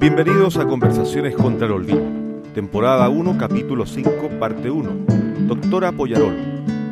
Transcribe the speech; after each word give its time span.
Bienvenidos 0.00 0.56
a 0.56 0.66
Conversaciones 0.66 1.34
contra 1.34 1.66
el 1.66 1.74
Olvido, 1.74 2.00
temporada 2.54 3.10
1, 3.10 3.36
capítulo 3.36 3.84
5, 3.84 4.30
parte 4.40 4.70
1. 4.70 4.90
Doctora 5.40 5.92
Poyarol, 5.92 6.34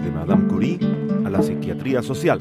de 0.04 0.10
Madame 0.10 0.46
Curie 0.46 0.78
a 1.24 1.30
la 1.30 1.42
psiquiatría 1.42 2.02
social. 2.02 2.38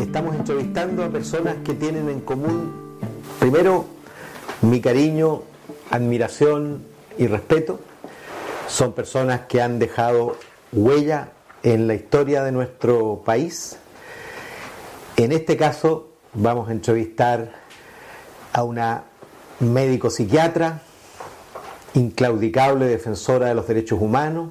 Estamos 0.00 0.34
entrevistando 0.34 1.04
a 1.04 1.08
personas 1.08 1.58
que 1.64 1.74
tienen 1.74 2.08
en 2.08 2.20
común, 2.20 2.98
primero, 3.38 3.86
mi 4.62 4.80
cariño, 4.80 5.42
admiración 5.92 6.82
y 7.16 7.28
respeto. 7.28 7.78
Son 8.66 8.92
personas 8.92 9.42
que 9.42 9.62
han 9.62 9.78
dejado 9.78 10.36
huella 10.72 11.28
en 11.62 11.86
la 11.86 11.94
historia 11.94 12.42
de 12.42 12.50
nuestro 12.50 13.22
país. 13.24 13.78
En 15.16 15.30
este 15.30 15.56
caso 15.56 16.08
vamos 16.34 16.68
a 16.68 16.72
entrevistar 16.72 17.59
a 18.52 18.62
una 18.62 19.04
médico 19.60 20.10
psiquiatra, 20.10 20.82
inclaudicable 21.94 22.86
defensora 22.86 23.48
de 23.48 23.54
los 23.54 23.66
derechos 23.66 24.00
humanos, 24.00 24.50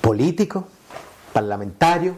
político, 0.00 0.68
parlamentario, 1.32 2.14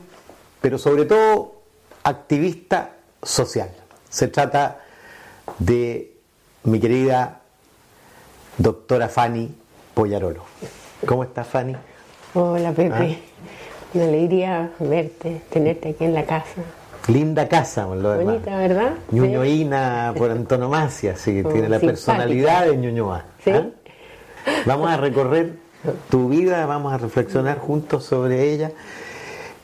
pero 0.60 0.78
sobre 0.78 1.04
todo 1.04 1.62
activista 2.02 2.96
social. 3.22 3.70
Se 4.08 4.28
trata 4.28 4.80
de 5.58 6.16
mi 6.64 6.80
querida 6.80 7.40
doctora 8.58 9.08
Fanny 9.08 9.54
Poyarolo. 9.94 10.44
¿Cómo 11.06 11.24
estás, 11.24 11.46
Fanny? 11.46 11.76
Hola, 12.34 12.72
Pepe. 12.72 13.22
Una 13.94 14.04
alegría 14.04 14.72
verte, 14.78 15.42
tenerte 15.50 15.90
aquí 15.90 16.04
en 16.04 16.14
la 16.14 16.24
casa. 16.24 16.62
Linda 17.08 17.48
casa, 17.48 17.86
lo 17.86 18.10
demás. 18.12 18.24
Bonita, 18.34 18.56
¿verdad? 18.58 18.90
Ñuñoína 19.10 20.12
por 20.16 20.30
antonomasia, 20.30 21.16
sí, 21.16 21.42
Oh, 21.44 21.48
tiene 21.52 21.68
la 21.68 21.78
simpática. 21.80 21.86
personalidad 22.12 22.66
de 22.66 22.76
Ñuñoa. 22.76 23.24
Sí. 23.42 23.50
¿ah? 23.50 23.66
Vamos 24.66 24.90
a 24.90 24.96
recorrer 24.98 25.52
tu 26.10 26.28
vida, 26.28 26.66
vamos 26.66 26.92
a 26.92 26.98
reflexionar 26.98 27.58
juntos 27.58 28.04
sobre 28.04 28.52
ella. 28.52 28.72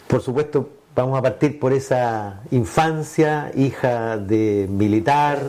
Por 0.07 0.23
supuesto, 0.23 0.69
vamos 0.95 1.19
a 1.19 1.23
partir 1.23 1.59
por 1.59 1.73
esa 1.73 2.41
infancia, 2.51 3.51
hija 3.55 4.17
de 4.17 4.67
militar, 4.71 5.41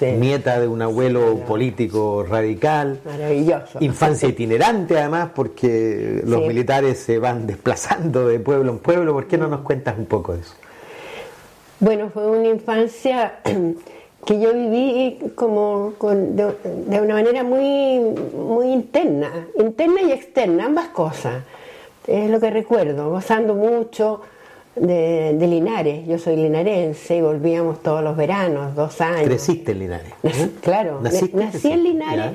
Sí. 0.00 0.06
nieta 0.06 0.58
de 0.58 0.66
un 0.66 0.82
abuelo 0.82 1.36
político 1.46 2.24
radical. 2.28 2.98
Maravilloso. 3.04 3.78
Infancia 3.80 4.28
itinerante 4.28 4.98
además, 4.98 5.28
porque 5.34 6.20
los 6.26 6.42
Sí. 6.42 6.48
militares 6.48 6.98
se 6.98 7.18
van 7.20 7.46
desplazando 7.46 8.26
de 8.26 8.40
pueblo 8.40 8.72
en 8.72 8.78
pueblo. 8.80 9.12
¿Por 9.12 9.28
qué 9.28 9.38
no 9.38 9.46
nos 9.46 9.60
cuentas 9.60 9.96
un 9.96 10.06
poco 10.06 10.34
de 10.34 10.40
eso? 10.40 10.54
Bueno, 11.80 12.10
fue 12.12 12.26
una 12.30 12.48
infancia 12.48 13.40
que 14.26 14.40
yo 14.40 14.54
viví 14.54 15.18
como 15.34 15.94
con- 15.98 16.36
de, 16.36 16.52
de 16.86 17.00
una 17.00 17.14
manera 17.14 17.42
muy, 17.44 18.00
muy 18.36 18.68
interna, 18.72 19.48
interna 19.58 20.02
y 20.02 20.12
externa, 20.12 20.66
ambas 20.66 20.88
cosas. 20.88 21.42
Es 22.06 22.30
lo 22.30 22.38
que 22.40 22.50
recuerdo, 22.50 23.10
gozando 23.10 23.54
mucho 23.54 24.20
de, 24.76 25.34
de 25.38 25.46
Linares. 25.46 26.06
Yo 26.06 26.18
soy 26.18 26.36
linarense 26.36 27.16
y 27.16 27.20
volvíamos 27.22 27.82
todos 27.82 28.02
los 28.02 28.16
veranos, 28.16 28.74
dos 28.74 29.00
años. 29.00 29.24
Creciste 29.24 29.72
en 29.72 29.78
Linares. 29.80 30.12
Nací- 30.22 30.44
¿eh? 30.46 30.50
claro, 30.62 31.00
¿Naciste? 31.02 31.36
nací 31.36 31.70
en 31.70 31.82
Linares 31.84 32.32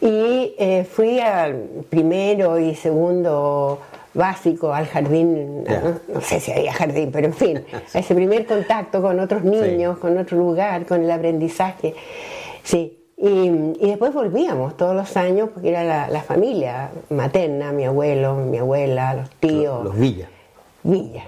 y 0.00 0.54
eh, 0.58 0.84
fui 0.90 1.20
al 1.20 1.62
primero 1.88 2.58
y 2.58 2.74
segundo 2.74 3.78
básico 4.14 4.72
al 4.72 4.86
jardín, 4.86 5.64
no, 5.64 6.14
no 6.14 6.20
sé 6.20 6.40
si 6.40 6.52
había 6.52 6.72
jardín, 6.72 7.10
pero 7.12 7.26
en 7.26 7.34
fin, 7.34 7.64
a 7.92 7.98
ese 7.98 8.14
primer 8.14 8.46
contacto 8.46 9.00
con 9.00 9.18
otros 9.20 9.44
niños, 9.44 9.98
con 9.98 10.18
otro 10.18 10.36
lugar, 10.36 10.86
con 10.86 11.02
el 11.02 11.10
aprendizaje. 11.10 11.94
Sí, 12.62 12.98
y, 13.16 13.28
y 13.28 13.88
después 13.88 14.12
volvíamos 14.12 14.76
todos 14.76 14.94
los 14.94 15.16
años 15.16 15.50
porque 15.54 15.70
era 15.70 15.84
la, 15.84 16.08
la 16.08 16.22
familia 16.22 16.90
materna, 17.10 17.72
mi 17.72 17.84
abuelo, 17.84 18.34
mi 18.34 18.58
abuela, 18.58 19.14
los 19.14 19.30
tíos. 19.30 19.84
Los 19.84 19.96
Villas. 19.96 20.28
Villa, 20.82 21.24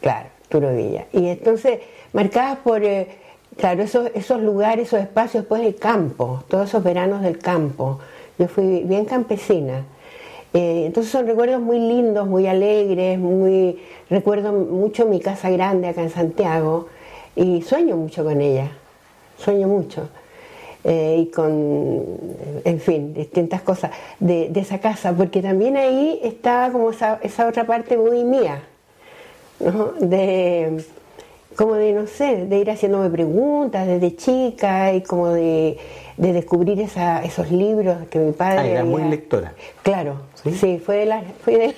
claro, 0.00 0.28
Arturo 0.44 0.74
Villa. 0.74 1.06
Y 1.12 1.28
entonces, 1.28 1.80
marcadas 2.12 2.58
por, 2.58 2.82
eh, 2.82 3.08
claro, 3.56 3.82
esos, 3.82 4.10
esos 4.14 4.40
lugares, 4.40 4.88
esos 4.88 5.00
espacios, 5.00 5.42
después 5.42 5.62
el 5.62 5.76
campo, 5.76 6.42
todos 6.48 6.68
esos 6.68 6.82
veranos 6.82 7.22
del 7.22 7.38
campo. 7.38 8.00
Yo 8.38 8.48
fui 8.48 8.82
bien 8.84 9.04
campesina. 9.04 9.84
Eh, 10.54 10.84
entonces 10.86 11.10
son 11.10 11.26
recuerdos 11.26 11.60
muy 11.60 11.80
lindos, 11.80 12.28
muy 12.28 12.46
alegres, 12.46 13.18
muy 13.18 13.80
recuerdo 14.08 14.52
mucho 14.52 15.04
mi 15.04 15.18
casa 15.18 15.50
grande 15.50 15.88
acá 15.88 16.02
en 16.02 16.10
Santiago 16.10 16.86
y 17.34 17.62
sueño 17.62 17.96
mucho 17.96 18.22
con 18.22 18.40
ella, 18.40 18.70
sueño 19.36 19.66
mucho. 19.66 20.08
Eh, 20.84 21.22
y 21.22 21.26
con, 21.32 22.04
en 22.64 22.78
fin, 22.78 23.14
distintas 23.14 23.62
cosas 23.62 23.90
de, 24.20 24.52
esa 24.54 24.78
casa, 24.78 25.12
porque 25.12 25.42
también 25.42 25.76
ahí 25.76 26.20
estaba 26.22 26.70
como 26.70 26.90
esa, 26.90 27.18
esa 27.22 27.48
otra 27.48 27.66
parte 27.66 27.96
muy 27.96 28.22
mía, 28.22 28.62
¿no? 29.58 29.92
de 29.98 30.84
como 31.56 31.74
de 31.74 31.92
no 31.92 32.06
sé, 32.06 32.46
de 32.46 32.58
ir 32.58 32.70
haciéndome 32.70 33.10
preguntas 33.10 33.86
desde 33.86 34.16
chica 34.16 34.92
y 34.92 35.02
como 35.02 35.28
de, 35.28 35.78
de 36.16 36.32
descubrir 36.32 36.80
esa, 36.80 37.22
esos 37.24 37.50
libros 37.50 37.96
que 38.10 38.18
mi 38.18 38.32
padre 38.32 38.58
Ah, 38.58 38.66
era 38.66 38.80
había- 38.80 38.90
muy 38.90 39.02
lectora. 39.04 39.52
Claro, 39.82 40.22
¿Sí? 40.42 40.52
sí, 40.52 40.78
fue 40.84 40.96
de 40.98 41.06
las 41.06 41.24
fue 41.42 41.58
de, 41.58 41.74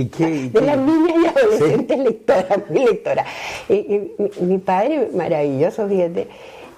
¿Y 0.00 0.06
qué- 0.06 0.28
y 0.30 0.48
de 0.48 0.60
qué? 0.60 0.66
las 0.66 0.78
niñas 0.78 1.14
y 1.22 1.26
adolescentes 1.38 1.98
lectoras, 1.98 2.46
muy 2.70 2.84
lectora. 2.86 3.24
Y, 3.68 3.74
y 3.74 4.12
mi, 4.40 4.46
mi 4.46 4.58
padre, 4.58 5.10
maravilloso, 5.14 5.86
fíjate, 5.88 6.28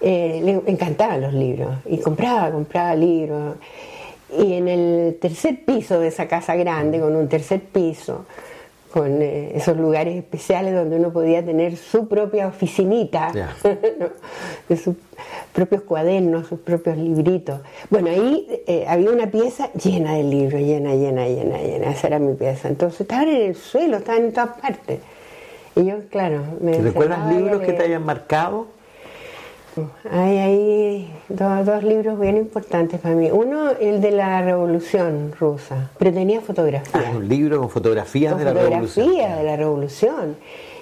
eh, 0.01 0.41
le 0.43 0.61
encantaban 0.71 1.21
los 1.21 1.33
libros 1.35 1.71
y 1.87 1.99
compraba, 1.99 2.51
compraba 2.51 2.95
libros. 2.95 3.57
Y 4.39 4.55
en 4.55 4.67
el 4.67 5.19
tercer 5.21 5.65
piso 5.65 6.01
de 6.01 6.09
esa 6.09 6.27
casa 6.27 6.57
grande, 6.57 6.99
con 6.99 7.15
un 7.15 7.29
tercer 7.29 7.61
piso, 7.61 8.27
con 8.93 9.21
eh, 9.23 9.53
esos 9.55 9.77
lugares 9.77 10.17
especiales 10.17 10.75
donde 10.75 10.97
uno 10.97 11.13
podía 11.13 11.45
tener 11.45 11.77
su 11.77 12.09
propia 12.09 12.47
oficinita, 12.49 13.33
Ya. 13.33 13.55
¿no? 13.99 14.09
de 14.69 14.77
sus 14.77 14.97
propios 15.53 15.83
cuadernos, 15.83 16.47
sus 16.47 16.61
propios 16.61 16.97
libritos. 16.97 17.61
Bueno, 17.91 18.11
ahí 18.11 18.47
eh, 18.67 18.85
había 18.89 19.11
una 19.11 19.31
pieza 19.31 19.71
llena 19.73 20.15
de 20.15 20.25
libros, 20.25 20.61
llena, 20.61 20.95
llena, 20.95 21.27
llena, 21.27 21.59
llena. 21.59 21.91
Esa 21.91 22.09
era 22.09 22.19
mi 22.19 22.35
pieza. 22.35 22.69
Entonces 22.69 23.03
estaban 23.03 23.29
en 23.29 23.43
el 23.43 23.55
suelo, 23.55 23.97
estaban 23.99 24.25
en 24.25 24.33
todas 24.33 24.59
partes. 24.61 25.01
Y 25.75 25.85
yo, 25.85 25.97
claro, 26.11 26.43
me 26.61 26.73
¿Te 26.73 26.83
¿Recuerdas 26.83 27.33
libros 27.35 27.61
que 27.63 27.73
te 27.73 27.83
hayan 27.85 28.05
marcado? 28.05 28.67
Hay 30.11 30.39
ahí 30.39 31.15
dos, 31.29 31.67
dos 31.67 31.83
libros 31.85 32.19
bien 32.19 32.37
importantes 32.37 33.01
para 33.01 33.15
mí. 33.15 33.31
Uno, 33.31 33.71
el 33.81 34.01
de 34.01 34.11
la 34.11 34.41
Revolución 34.43 35.33
Rusa, 35.39 35.91
pero 35.99 36.13
tenía 36.13 36.41
fotografías. 36.41 37.05
Ah, 37.07 37.13
un 37.17 37.29
libro 37.29 37.59
con 37.61 37.71
fotografías 37.71 38.33
con 38.33 38.39
de 38.45 38.45
la 38.47 38.53
revolución. 38.53 39.09
de 39.15 39.43
la 39.45 39.57
revolución. 39.57 40.37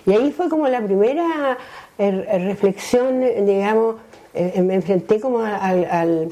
Y 0.06 0.12
ahí 0.12 0.30
fue 0.32 0.48
como 0.48 0.68
la 0.68 0.80
primera 0.82 1.56
eh, 1.98 2.38
reflexión, 2.46 3.22
eh, 3.22 3.42
digamos, 3.44 3.96
eh, 4.34 4.60
me 4.62 4.74
enfrenté 4.74 5.18
como 5.20 5.40
al, 5.40 5.84
al, 5.90 6.28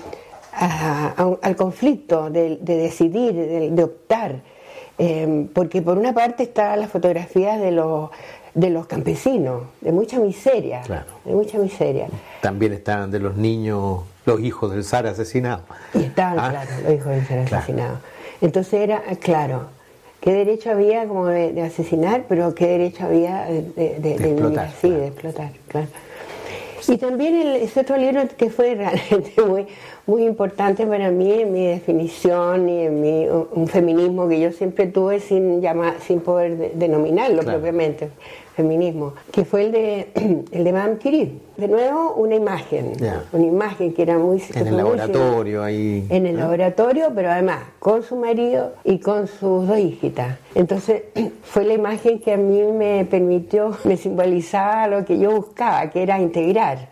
a- 0.53 1.55
conflicto 1.56 2.31
de, 2.31 2.59
de 2.61 2.77
decidir, 2.77 3.33
de, 3.34 3.71
de 3.71 3.84
optar. 3.84 4.37
Eh, 4.99 5.47
porque 5.55 5.81
por 5.83 5.97
una 5.99 6.12
parte 6.12 6.43
estaban 6.43 6.79
las 6.81 6.91
fotografías 6.91 7.59
de 7.61 7.71
los, 7.73 8.11
de 8.54 8.70
los 8.70 8.86
campesinos, 8.86 9.62
de 9.80 9.92
mucha 9.92 10.18
miseria, 10.18 10.82
Claro. 10.82 11.06
de 11.24 11.32
mucha 11.32 11.58
miseria. 11.58 12.08
También 12.40 12.72
estaban 12.72 13.10
de 13.10 13.18
los 13.18 13.36
niños, 13.36 14.00
los 14.26 14.40
hijos 14.40 14.70
del 14.72 14.84
zar 14.84 15.06
asesinado. 15.06 15.62
Y 15.94 16.02
estaban, 16.04 16.38
Ah, 16.38 16.50
claro, 16.50 16.70
los 16.84 16.92
hijos 16.94 17.06
de 17.12 17.24
ser 17.24 17.44
claro. 17.46 17.56
asesinados. 17.62 17.98
Entonces 18.42 18.74
era, 18.74 19.02
claro, 19.20 19.66
¿qué 20.20 20.32
derecho 20.32 20.70
había 20.70 21.06
como 21.06 21.26
de, 21.26 21.52
de 21.52 21.62
asesinar, 21.62 22.24
pero 22.28 22.54
qué 22.54 22.66
derecho 22.66 23.04
había 23.04 23.44
de, 23.46 23.62
de, 23.62 23.98
de- 24.00 24.16
de 24.18 24.30
explotar, 24.30 24.38
vivir 24.42 24.58
así, 24.60 24.80
claro. 24.88 25.00
de 25.00 25.06
explotar, 25.06 25.50
claro. 25.69 25.86
Y 26.88 26.96
también 26.98 27.37
el, 27.37 27.56
ese 27.56 27.81
otro 27.81 27.96
libro 27.96 28.22
que 28.37 28.50
fue 28.50 28.75
realmente 28.75 29.40
muy, 29.46 29.66
muy 30.06 30.25
importante 30.25 30.84
para 30.84 31.10
mí 31.12 31.32
en 31.32 31.52
mi 31.52 31.64
definición 31.66 32.69
y 32.69 32.82
en 32.87 33.00
mi, 33.00 33.26
un, 33.28 33.46
un 33.52 33.69
feminismo 33.69 34.28
que 34.28 34.40
yo 34.40 34.50
siempre 34.50 34.88
tuve 34.88 35.20
sin 35.20 35.60
llamar, 35.60 35.94
sin 36.05 36.20
poder 36.20 36.56
de- 36.58 36.72
denominarlo 36.75 37.43
Claro. 37.43 37.58
propiamente, 37.60 38.10
feminismo, 38.54 39.14
que 39.31 39.44
fue 39.44 39.64
el 39.66 39.72
de 39.72 40.08
el 40.52 40.64
de 40.64 40.72
Madame 40.72 40.96
Curie. 40.96 41.32
De 41.56 41.69
nuevo, 41.69 42.14
una 42.14 42.34
imagen, 42.34 42.93
una 43.32 43.44
imagen 43.46 43.93
que 43.93 44.02
era 44.02 44.19
muy 44.19 44.43
En 44.54 44.66
el 44.66 44.76
laboratorio 44.76 45.62
ahí. 45.62 46.06
en 46.08 46.26
el 46.26 46.34
¿no? 46.34 46.40
laboratorio, 46.40 47.12
pero 47.14 47.31
además 47.31 47.60
con 47.78 48.02
su 48.02 48.16
marido 48.16 48.72
y 48.84 48.99
con 48.99 49.26
sus 49.26 49.66
dos 49.69 49.78
hijitas. 49.78 50.38
Entonces 50.54 51.02
fue 51.43 51.64
la 51.64 51.75
imagen 51.75 52.19
que 52.20 52.32
a 52.32 52.37
mí 52.37 52.62
me 52.72 53.04
permitió, 53.04 53.76
me 53.84 53.96
simbolizaba 53.96 54.87
lo 54.88 55.05
que 55.05 55.19
yo 55.19 55.31
buscaba, 55.32 55.90
que 55.90 56.02
era 56.02 56.19
integrar. 56.20 56.90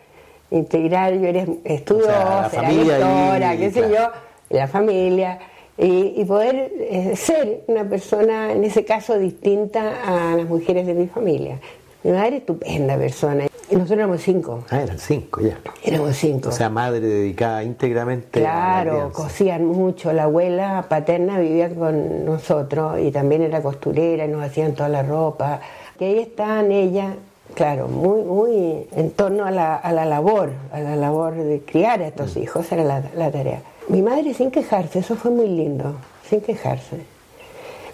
Integrar, 0.50 1.14
yo 1.14 1.28
era 1.28 1.44
estudiosa, 1.64 2.50
la 2.52 2.70
era 2.70 2.72
lectora, 2.72 3.56
qué 3.56 3.70
sé 3.70 3.80
yo, 3.82 4.08
la 4.50 4.66
familia. 4.66 5.38
Y, 5.80 6.12
y 6.20 6.24
poder 6.26 6.70
eh, 6.78 7.16
ser 7.16 7.62
una 7.66 7.88
persona, 7.88 8.52
en 8.52 8.64
ese 8.64 8.84
caso, 8.84 9.18
distinta 9.18 9.94
a 10.04 10.36
las 10.36 10.46
mujeres 10.46 10.86
de 10.86 10.92
mi 10.94 11.06
familia. 11.06 11.58
Mi 12.02 12.12
madre, 12.12 12.36
estupenda 12.38 12.96
persona. 12.98 13.46
Y 13.70 13.74
nosotros 13.76 13.98
éramos 13.98 14.20
cinco. 14.20 14.64
Ah, 14.70 14.82
eran 14.82 14.98
cinco 14.98 15.40
ya. 15.40 15.58
Éramos 15.82 16.16
cinco. 16.16 16.48
O 16.50 16.52
sea, 16.52 16.68
madre 16.68 17.00
dedicada 17.00 17.62
íntegramente 17.62 18.40
a 18.40 18.42
la 18.42 18.50
Claro, 18.82 19.12
cosían 19.12 19.64
mucho. 19.64 20.12
La 20.12 20.24
abuela 20.24 20.84
paterna 20.88 21.38
vivía 21.38 21.72
con 21.74 22.24
nosotros 22.24 22.98
y 23.00 23.10
también 23.10 23.42
era 23.42 23.62
costurera 23.62 24.24
y 24.24 24.28
nos 24.28 24.42
hacían 24.44 24.74
toda 24.74 24.88
la 24.88 25.02
ropa. 25.02 25.60
Que 25.98 26.06
ahí 26.06 26.18
estaban 26.18 26.72
ella, 26.72 27.14
claro, 27.54 27.86
muy, 27.88 28.22
muy 28.22 28.86
en 28.96 29.12
torno 29.12 29.44
a 29.46 29.50
la, 29.50 29.76
a 29.76 29.92
la 29.92 30.04
labor, 30.04 30.50
a 30.72 30.80
la 30.80 30.96
labor 30.96 31.34
de 31.36 31.60
criar 31.60 32.02
a 32.02 32.08
estos 32.08 32.36
Mm. 32.36 32.42
hijos, 32.42 32.72
era 32.72 32.82
la, 32.84 33.02
la 33.16 33.30
tarea. 33.30 33.60
Mi 33.90 34.02
madre 34.02 34.34
sin 34.34 34.50
quejarse, 34.50 35.00
eso 35.00 35.16
fue 35.16 35.30
muy 35.30 35.48
lindo, 35.48 35.96
sin 36.28 36.40
quejarse. 36.40 36.98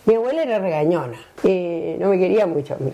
Mi 0.05 0.15
abuela 0.15 0.43
era 0.43 0.59
regañona, 0.59 1.17
y 1.43 1.97
no 1.99 2.11
me 2.11 2.19
quería 2.19 2.47
mucho 2.47 2.75
a 2.75 2.77
mí. 2.79 2.93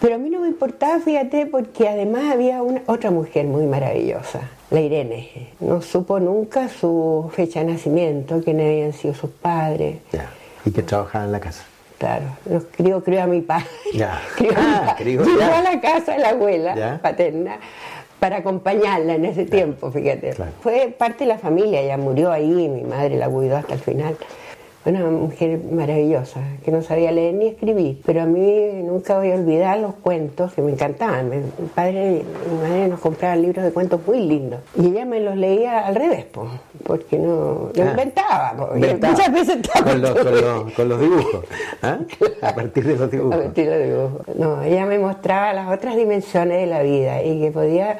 Pero 0.00 0.16
a 0.16 0.18
mí 0.18 0.30
no 0.30 0.40
me 0.40 0.48
importaba, 0.48 0.98
fíjate, 1.00 1.46
porque 1.46 1.88
además 1.88 2.32
había 2.32 2.60
una, 2.62 2.82
otra 2.86 3.10
mujer 3.10 3.46
muy 3.46 3.66
maravillosa, 3.66 4.40
la 4.70 4.80
Irene. 4.80 5.48
No 5.60 5.80
supo 5.80 6.18
nunca 6.20 6.68
su 6.68 7.30
fecha 7.34 7.60
de 7.60 7.72
nacimiento, 7.72 8.42
quiénes 8.42 8.66
habían 8.66 8.92
sido 8.92 9.14
sus 9.14 9.30
padres. 9.30 9.98
Ya. 10.12 10.28
Y 10.64 10.70
que 10.70 10.82
trabajaba 10.82 11.24
en 11.24 11.32
la 11.32 11.40
casa. 11.40 11.64
Claro, 11.98 12.24
los 12.50 12.64
crió, 12.64 13.02
crió 13.02 13.22
a 13.22 13.26
mi 13.26 13.40
padre. 13.42 13.66
Ya. 13.94 14.20
Crió 14.36 14.50
a 14.58 14.60
mi 14.60 14.66
Ah, 14.66 14.82
padre. 14.86 15.04
crió, 15.04 15.38
ya. 15.38 15.58
a 15.58 15.62
la 15.62 15.80
casa 15.80 16.12
de 16.12 16.18
la 16.18 16.30
abuela 16.30 16.74
Ya. 16.74 16.98
paterna 17.00 17.58
para 18.22 18.36
acompañarla 18.36 19.16
en 19.16 19.24
ese 19.24 19.44
tiempo, 19.46 19.90
fíjate. 19.90 20.30
claro. 20.30 20.52
Fue 20.60 20.94
parte 20.96 21.24
de 21.24 21.26
la 21.26 21.38
familia, 21.38 21.80
ella 21.80 21.96
murió 21.96 22.30
ahí, 22.30 22.68
mi 22.68 22.82
madre 22.82 23.16
la 23.16 23.28
cuidó 23.28 23.56
hasta 23.56 23.74
el 23.74 23.80
final. 23.80 24.16
Una 24.84 24.98
mujer 25.10 25.60
maravillosa, 25.70 26.40
que 26.64 26.72
no 26.72 26.82
sabía 26.82 27.12
leer 27.12 27.34
ni 27.34 27.46
escribir, 27.46 28.00
pero 28.04 28.22
a 28.22 28.26
mí 28.26 28.72
nunca 28.82 29.16
voy 29.16 29.30
a 29.30 29.36
olvidar 29.36 29.78
los 29.78 29.94
cuentos 29.94 30.52
que 30.54 30.60
me 30.60 30.72
encantaban. 30.72 31.30
Mi 31.30 31.68
padre 31.72 32.24
y 32.24 32.50
mi 32.50 32.60
madre 32.60 32.88
nos 32.88 32.98
compraban 32.98 33.42
libros 33.42 33.64
de 33.64 33.70
cuentos 33.70 34.00
muy 34.04 34.18
lindos 34.26 34.58
y 34.76 34.86
ella 34.88 35.04
me 35.04 35.20
los 35.20 35.36
leía 35.36 35.86
al 35.86 35.94
revés, 35.94 36.24
po, 36.24 36.48
porque 36.84 37.16
no 37.16 37.70
lo 37.72 37.84
Ah, 37.84 37.90
inventaba. 37.90 38.54
po, 38.56 38.74
inventaba. 38.74 39.12
Muchas 39.12 39.32
veces 39.32 39.58
Con 39.84 40.02
los, 40.02 40.10
con 40.14 40.34
los- 40.40 40.72
con 40.76 40.88
los 40.88 41.00
dibujos. 41.00 41.44
¿ah? 41.82 41.98
A 42.42 42.52
partir 42.54 42.84
de 42.84 42.92
los 42.94 43.02
a 43.02 43.06
dibujos. 43.06 43.38
vestir 43.38 43.68
los 43.68 43.82
dibujos. 43.84 44.36
No, 44.36 44.62
ella 44.64 44.84
me 44.84 44.98
mostraba 44.98 45.52
las 45.52 45.70
otras 45.72 45.94
dimensiones 45.94 46.58
de 46.60 46.66
la 46.66 46.82
vida 46.82 47.22
y 47.22 47.40
que 47.40 47.52
podía 47.52 47.98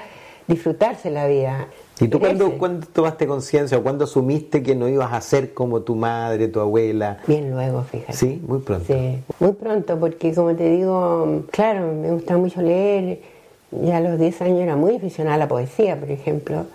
disfrutarse 0.52 1.10
la 1.10 1.26
vida. 1.26 1.68
¿Y 2.00 2.08
tú 2.08 2.18
cuándo, 2.18 2.58
cuándo 2.58 2.86
tomaste 2.92 3.26
conciencia 3.26 3.78
o 3.78 3.82
cuándo 3.82 4.04
asumiste 4.04 4.62
que 4.62 4.74
no 4.74 4.88
ibas 4.88 5.12
a 5.12 5.20
ser 5.20 5.54
como 5.54 5.82
tu 5.82 5.94
madre, 5.94 6.48
tu 6.48 6.60
abuela? 6.60 7.18
Bien 7.26 7.50
luego, 7.50 7.82
fíjate. 7.82 8.14
Sí, 8.14 8.42
muy 8.46 8.58
pronto. 8.60 8.86
Sí, 8.86 9.18
muy 9.38 9.52
pronto, 9.52 9.98
porque 9.98 10.34
como 10.34 10.54
te 10.54 10.68
digo, 10.70 11.44
claro, 11.50 11.92
me 11.92 12.10
gusta 12.10 12.36
mucho 12.36 12.60
leer. 12.60 13.20
Ya 13.70 13.98
a 13.98 14.00
los 14.00 14.18
10 14.18 14.42
años 14.42 14.60
era 14.60 14.76
muy 14.76 14.96
aficionada 14.96 15.36
a 15.36 15.38
la 15.38 15.48
poesía, 15.48 15.98
por 15.98 16.10
ejemplo. 16.10 16.66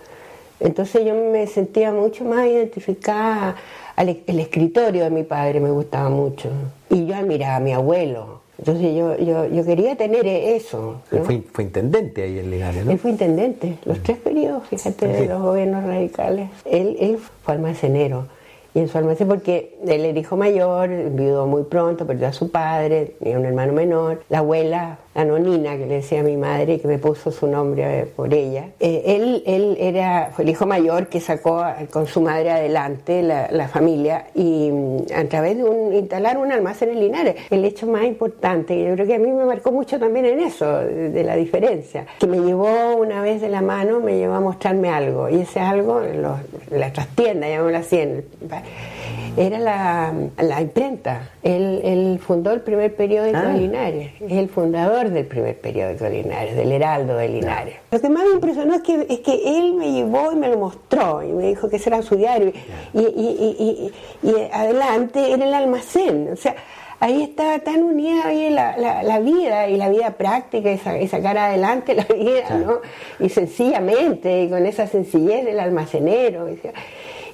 Entonces 0.60 1.06
yo 1.06 1.14
me 1.14 1.46
sentía 1.46 1.92
mucho 1.92 2.26
más 2.26 2.46
identificada 2.48 3.56
al 3.96 4.10
el 4.26 4.40
escritorio 4.40 5.04
de 5.04 5.10
mi 5.10 5.24
padre, 5.24 5.60
me 5.60 5.72
gustaba 5.72 6.10
mucho. 6.10 6.50
Y 6.90 7.06
yo 7.06 7.16
admiraba 7.16 7.58
a 7.58 7.60
mi 7.60 7.74
abuelo. 7.74 8.42
Entonces 8.58 8.96
yo, 8.96 9.18
yo, 9.18 9.46
yo 9.48 9.66
quería 9.66 9.96
tener 9.96 10.26
eso. 10.26 11.02
¿no? 11.12 11.24
Fue, 11.24 11.42
fue 11.42 11.64
intendente 11.64 12.24
ahí 12.24 12.40
en 12.40 12.50
Linares, 12.50 12.86
¿no? 12.86 12.92
Él 12.92 13.00
fue 13.00 13.12
intendente, 13.12 13.78
los 13.86 14.02
tres 14.02 14.18
periodos, 14.18 14.68
fíjate, 14.68 15.08
de 15.08 15.28
los 15.28 15.42
gobiernos 15.42 15.84
radicales. 15.84 16.50
Él, 16.66 16.98
él 17.00 17.20
fue 17.44 17.54
almacenero. 17.54 18.26
Y 18.74 18.80
en 18.80 18.90
su 18.90 18.98
almacén, 18.98 19.28
porque 19.28 19.76
él 19.88 20.06
era 20.06 20.20
hijo 20.20 20.38
mayor, 20.38 20.90
viudó 21.12 21.48
muy 21.48 21.64
pronto, 21.64 22.06
perdió 22.06 22.28
a 22.28 22.34
su 22.34 22.52
padre, 22.52 23.16
tenía 23.20 23.40
un 23.40 23.46
hermano 23.46 23.74
menor. 23.74 24.22
La 24.30 24.40
abuela, 24.40 25.00
la 25.18 25.26
nonina, 25.26 25.76
que 25.78 25.88
le 25.88 25.96
decía 25.96 26.20
a 26.20 26.24
mi 26.24 26.38
madre, 26.38 26.80
que 26.80 26.88
me 26.88 27.00
puso 27.00 27.32
su 27.32 27.48
nombre 27.48 28.02
eh, 28.02 28.06
por 28.06 28.32
ella. 28.32 28.66
eh, 28.80 29.02
él, 29.08 29.42
él 29.48 29.76
era, 29.80 30.30
fue 30.32 30.44
el 30.44 30.52
hijo 30.52 30.68
mayor 30.68 31.08
que 31.08 31.20
sacó 31.20 31.64
con 31.92 32.06
su 32.06 32.22
madre 32.22 32.52
adelante 32.52 33.24
la, 33.24 33.48
la 33.50 33.68
familia 33.68 34.28
y 34.36 34.70
mm, 34.72 34.98
a 35.16 35.24
través 35.26 35.58
de 35.58 35.64
un, 35.64 35.92
instalar 35.96 36.38
un 36.38 36.52
almacén 36.52 36.90
en 36.90 37.00
Linares. 37.00 37.36
El 37.50 37.66
hecho 37.66 37.88
más 37.88 38.04
importante, 38.04 38.76
y 38.76 38.86
yo 38.86 38.94
creo 38.94 39.08
que 39.08 39.16
a 39.16 39.20
mí 39.20 39.32
me 39.32 39.46
marcó 39.46 39.72
mucho 39.72 39.98
también 40.00 40.26
en 40.26 40.40
eso, 40.40 40.72
de, 40.78 41.24
la 41.24 41.36
diferencia, 41.36 42.06
que 42.20 42.28
me 42.28 42.40
llevó 42.40 42.96
una 42.98 43.24
vez 43.24 43.42
de 43.42 43.50
la 43.50 43.62
mano, 43.64 44.00
me 44.00 44.18
llevó 44.20 44.36
a 44.36 44.40
mostrarme 44.40 44.90
algo, 44.90 45.30
y 45.30 45.42
ese 45.42 45.60
algo, 45.60 46.00
los- 46.00 46.38
en 46.70 46.80
la 46.80 46.94
trastienda, 46.94 47.48
llamémoslo 47.48 47.78
así, 47.80 47.98
en 47.98 48.24
era 49.36 49.60
la, 49.60 50.14
la 50.42 50.62
imprenta. 50.62 51.30
Él, 51.48 51.82
él 51.84 52.20
fundó 52.20 52.52
el 52.52 52.62
primer 52.62 52.94
periódico 52.96 53.38
Ah. 53.38 53.52
de 53.54 53.58
Linares, 53.60 54.12
es 54.20 54.32
el 54.34 54.50
fundador 54.50 55.10
del 55.10 55.26
primer 55.26 55.58
periódico 55.60 56.04
de 56.04 56.10
Linares, 56.22 56.56
del 56.58 56.72
Heraldo 56.72 57.16
de 57.16 57.30
Linares. 57.30 57.76
Lo 57.90 58.00
que 58.02 58.10
más 58.10 58.24
me 58.26 58.32
impresionó 58.34 58.76
es 58.76 58.82
que, 58.82 59.06
es 59.10 59.20
que 59.20 59.58
él 59.58 59.74
me 59.76 59.92
llevó 59.94 60.32
y 60.34 60.36
me 60.36 60.50
lo 60.50 60.58
mostró, 60.58 61.24
y 61.24 61.28
me 61.32 61.48
dijo 61.48 61.70
que 61.70 61.78
ese 61.78 61.90
era 61.90 62.02
su 62.02 62.16
diario, 62.18 62.52
y, 62.94 63.00
y, 63.00 63.02
y- 63.04 63.92
y- 64.24 64.30
y 64.30 64.34
adelante 64.52 65.32
era 65.32 65.46
el 65.48 65.54
almacén, 65.54 66.30
o 66.34 66.36
sea, 66.36 66.56
ahí 67.00 67.22
estaba 67.22 67.60
tan 67.60 67.84
unida 67.84 68.24
oye, 68.28 68.50
la, 68.50 68.76
la- 68.78 69.04
la 69.04 69.20
vida 69.20 69.70
y 69.70 69.78
la 69.78 69.88
vida 69.90 70.12
práctica 70.18 70.72
y, 70.72 70.78
sa- 70.80 71.00
y 71.00 71.08
sacar 71.08 71.38
adelante 71.38 71.94
la 71.94 72.04
vida, 72.06 72.58
¿no? 72.58 72.80
Y 73.24 73.30
sencillamente, 73.30 74.44
y 74.44 74.50
con 74.50 74.66
esa 74.66 74.88
sencillez 74.88 75.46
del 75.46 75.60
almacenero. 75.60 76.50
y, 76.50 76.60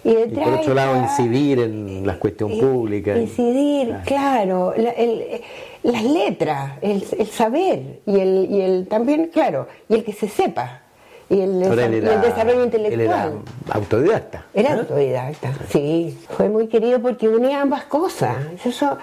Y 0.04 0.14
detrás 0.16 0.50
por 0.50 0.60
otro 0.60 0.74
lado, 0.74 0.96
estaba- 0.96 1.12
incidir 1.12 1.60
en 1.60 2.06
la 2.06 2.20
cuestión 2.20 2.52
eh, 2.52 2.60
pública. 2.60 3.18
Incidir, 3.18 3.96
claro, 4.06 4.74
la- 4.76 4.92
el- 4.92 5.42
las 5.84 6.04
letras, 6.04 6.74
el, 6.82 7.06
el 7.18 7.28
saber 7.28 8.00
y 8.06 8.20
el, 8.20 8.48
y 8.52 8.62
el 8.62 8.88
también, 8.88 9.28
claro, 9.34 9.68
y 9.90 9.96
el 9.96 10.04
que 10.04 10.14
se 10.14 10.28
sepa. 10.28 10.82
Y 11.30 11.40
el, 11.40 11.64
él 11.64 11.80
el 11.80 12.22
desarrollo 12.22 12.60
Él 12.60 12.66
intelectual. 12.66 13.00
era 13.08 13.32
autodidacta. 13.72 14.46
Era 14.54 14.74
autodidacta, 14.74 15.54
sí. 15.70 16.18
Fue 16.30 16.50
muy 16.50 16.68
querido 16.68 17.00
porque 17.02 17.28
unía 17.30 17.62
ambas 17.62 17.86
cosas. 17.86 18.36
Eso, 18.64 18.98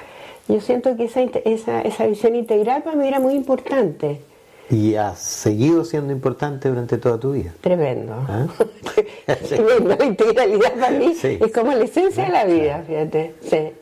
yo 0.48 0.60
siento 0.60 0.96
que 0.96 1.04
esa, 1.04 1.22
esa, 1.22 1.80
esa 1.80 2.06
visión 2.06 2.36
integral 2.36 2.82
para 2.82 2.94
mí 2.96 3.08
era 3.08 3.20
muy 3.20 3.34
importante. 3.34 4.20
Y 4.70 4.94
ha 4.94 5.16
seguido 5.16 5.84
siendo 5.84 6.12
importante 6.12 6.68
durante 6.68 6.96
toda 6.98 7.18
tu 7.18 7.32
vida. 7.32 7.52
Tremendo. 7.60 8.14
¿Ah? 8.28 8.46
Tremendo. 9.48 9.96
La 9.98 10.04
integralidad 10.04 10.72
para 10.74 10.90
mí 10.92 11.14
Sí. 11.14 11.38
es 11.40 11.52
como 11.52 11.72
la 11.72 11.84
esencia 11.84 12.24
de 12.24 12.30
la 12.30 12.44
vida, 12.44 12.84
fíjate. 12.86 13.34
Sí. 13.40 13.72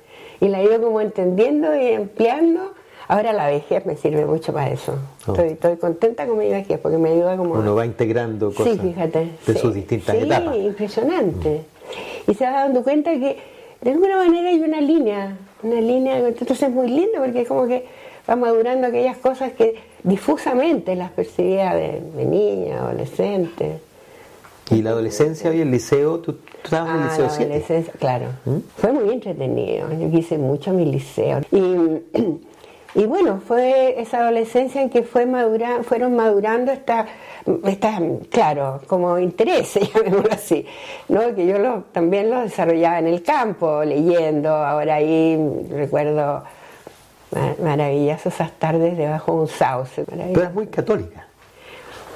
Y 0.41 0.49
la 0.49 0.61
he 0.61 0.65
ido 0.65 0.81
como 0.81 1.01
entendiendo 1.01 1.75
y 1.77 1.93
ampliando. 1.95 2.73
Ahora 3.07 3.33
la 3.33 3.47
vejez 3.49 3.85
me 3.87 3.97
sirve 3.97 4.25
mucho 4.27 4.53
para 4.53 4.71
eso. 4.71 4.95
Oh. 5.27 5.33
Estoy, 5.33 5.49
estoy 5.51 5.77
contenta 5.77 6.27
con 6.27 6.39
mi 6.39 6.49
vejez 6.51 6.79
porque 6.79 6.99
me 6.99 7.11
ayuda 7.11 7.37
como... 7.37 7.55
Uno 7.55 7.75
va 7.75 7.87
integrando 7.87 8.53
cosas 8.53 8.75
Sí, 8.75 8.79
fíjate. 8.79 9.31
de 9.47 9.53
sí. 9.55 9.59
sus 9.59 9.75
distintas 9.75 10.17
Sí, 10.17 10.23
etapas. 10.25 10.57
impresionante. 10.57 11.63
Y 12.27 12.35
se 12.35 12.45
va 12.45 12.51
dando 12.65 12.83
cuenta 12.83 13.11
que 13.13 13.39
de 13.81 13.91
alguna 13.93 14.17
manera 14.19 14.49
hay 14.51 14.61
una 14.61 14.81
línea, 14.83 15.37
una 15.63 15.81
línea, 15.81 16.19
entonces 16.19 16.63
es 16.63 16.71
muy 16.71 16.89
lindo 16.89 17.19
porque 17.19 17.43
es 17.43 17.49
como 17.49 17.67
que 17.67 17.87
va 18.29 18.37
madurando 18.37 18.87
aquellas 18.89 19.17
cosas 19.19 19.53
que 19.53 19.77
difusamente 20.03 20.95
las 20.97 21.11
percibía 21.13 21.75
de, 21.75 22.01
de 22.17 22.25
niña, 22.25 22.79
adolescente. 22.81 23.79
Y 24.71 24.83
la 24.83 24.91
adolescencia 24.91 25.55
y 25.55 25.61
el 25.63 25.71
liceo, 25.71 26.19
tú, 26.19 26.35
tú 26.35 26.41
estabas 26.65 26.91
en 26.91 26.97
el 26.97 27.03
Ah, 27.03 27.09
liceo 27.09 27.25
la 27.25 27.31
7. 27.31 27.45
adolescencia, 27.53 27.93
claro. 27.99 28.27
¿Mm? 28.45 28.57
Fue 28.77 28.93
muy 28.93 29.15
entretenido. 29.15 29.89
Yo 29.99 30.11
quise 30.11 30.37
mucho 30.37 30.73
mi 30.73 30.85
liceo. 30.85 31.41
Y, 31.51 31.59
y 33.01 33.07
bueno, 33.07 33.41
fue 33.47 33.99
esa 33.99 34.19
adolescencia 34.21 34.83
en 34.83 34.91
que 34.91 35.03
fue 35.05 35.25
madura, 35.25 35.79
fueron 35.83 36.15
madurando 36.17 36.71
estas, 36.71 37.07
estas, 37.65 37.99
claro, 38.31 38.83
como 38.89 39.19
intereses, 39.19 39.91
llamémoslo 39.95 40.33
así, 40.33 40.67
¿no? 41.09 41.35
que 41.35 41.47
yo 41.47 41.59
lo- 41.59 41.85
también 41.93 42.29
los 42.29 42.43
desarrollaba 42.43 42.99
en 42.99 43.07
el 43.07 43.23
campo, 43.23 43.83
leyendo. 43.85 44.51
Ahora 44.51 44.97
ahí 44.97 45.39
recuerdo 45.71 46.45
maravillosas 47.63 48.35
esas 48.35 48.53
tardes 48.53 48.97
debajo 48.97 49.33
de 49.33 49.39
un 49.41 49.49
sauce. 49.49 50.05
Maravilloso. 50.11 50.41
eras 50.41 50.55
muy 50.55 50.67
católica, 50.67 51.27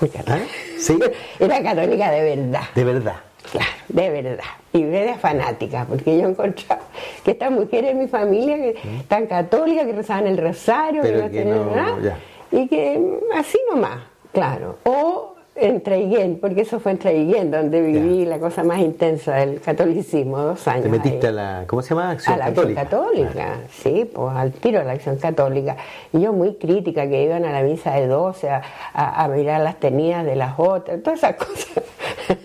Muy 0.00 0.10
católica. 0.10 0.46
¿ah? 0.46 0.78
Sí, 0.78 0.98
Era 1.38 1.62
católica 1.62 2.10
de 2.10 2.36
verdad. 2.36 2.62
de 2.74 2.84
verdad. 2.84 3.16
Claro, 3.50 3.70
de 3.88 4.10
verdad. 4.10 4.44
Y 4.72 4.84
de 4.84 5.14
fanática, 5.16 5.84
porque 5.86 6.18
yo 6.18 6.28
encontraba 6.28 6.80
que 7.24 7.32
estas 7.32 7.50
mujeres 7.50 7.90
en 7.90 7.98
mi 7.98 8.08
familia, 8.08 8.56
que 8.56 8.78
tan 9.08 9.26
católicas, 9.26 9.84
que 9.84 9.92
rezaban 9.92 10.26
el 10.26 10.38
rosario, 10.38 11.02
Pero 11.02 11.18
no 11.18 11.30
que 11.30 11.38
tenían 11.38 11.66
no, 11.66 11.76
nada, 11.76 11.98
ya. 12.00 12.18
y 12.58 12.68
que 12.68 12.98
mm, 12.98 13.36
así 13.38 13.58
nomás, 13.68 13.98
claro. 14.32 14.78
O 14.84 15.31
en 15.54 15.82
Traiguén, 15.82 16.38
porque 16.40 16.62
eso 16.62 16.80
fue 16.80 16.92
en 16.92 16.98
Traiguén, 16.98 17.50
donde 17.50 17.80
viví 17.82 18.24
la 18.24 18.38
cosa 18.38 18.64
más 18.64 18.78
intensa 18.80 19.34
del 19.36 19.60
catolicismo, 19.60 20.38
dos 20.38 20.66
años. 20.66 20.84
Te 20.84 20.88
metiste 20.88 21.26
ahí. 21.26 21.32
a 21.32 21.36
la, 21.36 21.64
¿cómo 21.66 21.82
se 21.82 21.90
llama? 21.90 22.10
Acción 22.10 22.34
a 22.34 22.38
la 22.38 22.44
católica. 22.46 22.80
acción 22.80 23.00
católica, 23.02 23.56
sí, 23.70 24.10
pues 24.12 24.34
al 24.34 24.52
tiro 24.52 24.80
a 24.80 24.84
la 24.84 24.92
acción 24.92 25.16
católica. 25.18 25.76
Y 26.12 26.20
yo 26.22 26.32
muy 26.32 26.54
crítica 26.54 27.06
que 27.06 27.22
iban 27.24 27.44
a 27.44 27.52
la 27.52 27.62
misa 27.62 27.92
de 27.94 28.06
12 28.06 28.48
a, 28.48 28.62
a- 28.94 29.24
a 29.24 29.28
mirar 29.28 29.60
las 29.60 29.78
tenidas 29.78 30.24
de 30.24 30.36
las 30.36 30.54
otras, 30.58 31.02
todas 31.02 31.18
esas 31.18 31.34
cosas. 31.36 31.82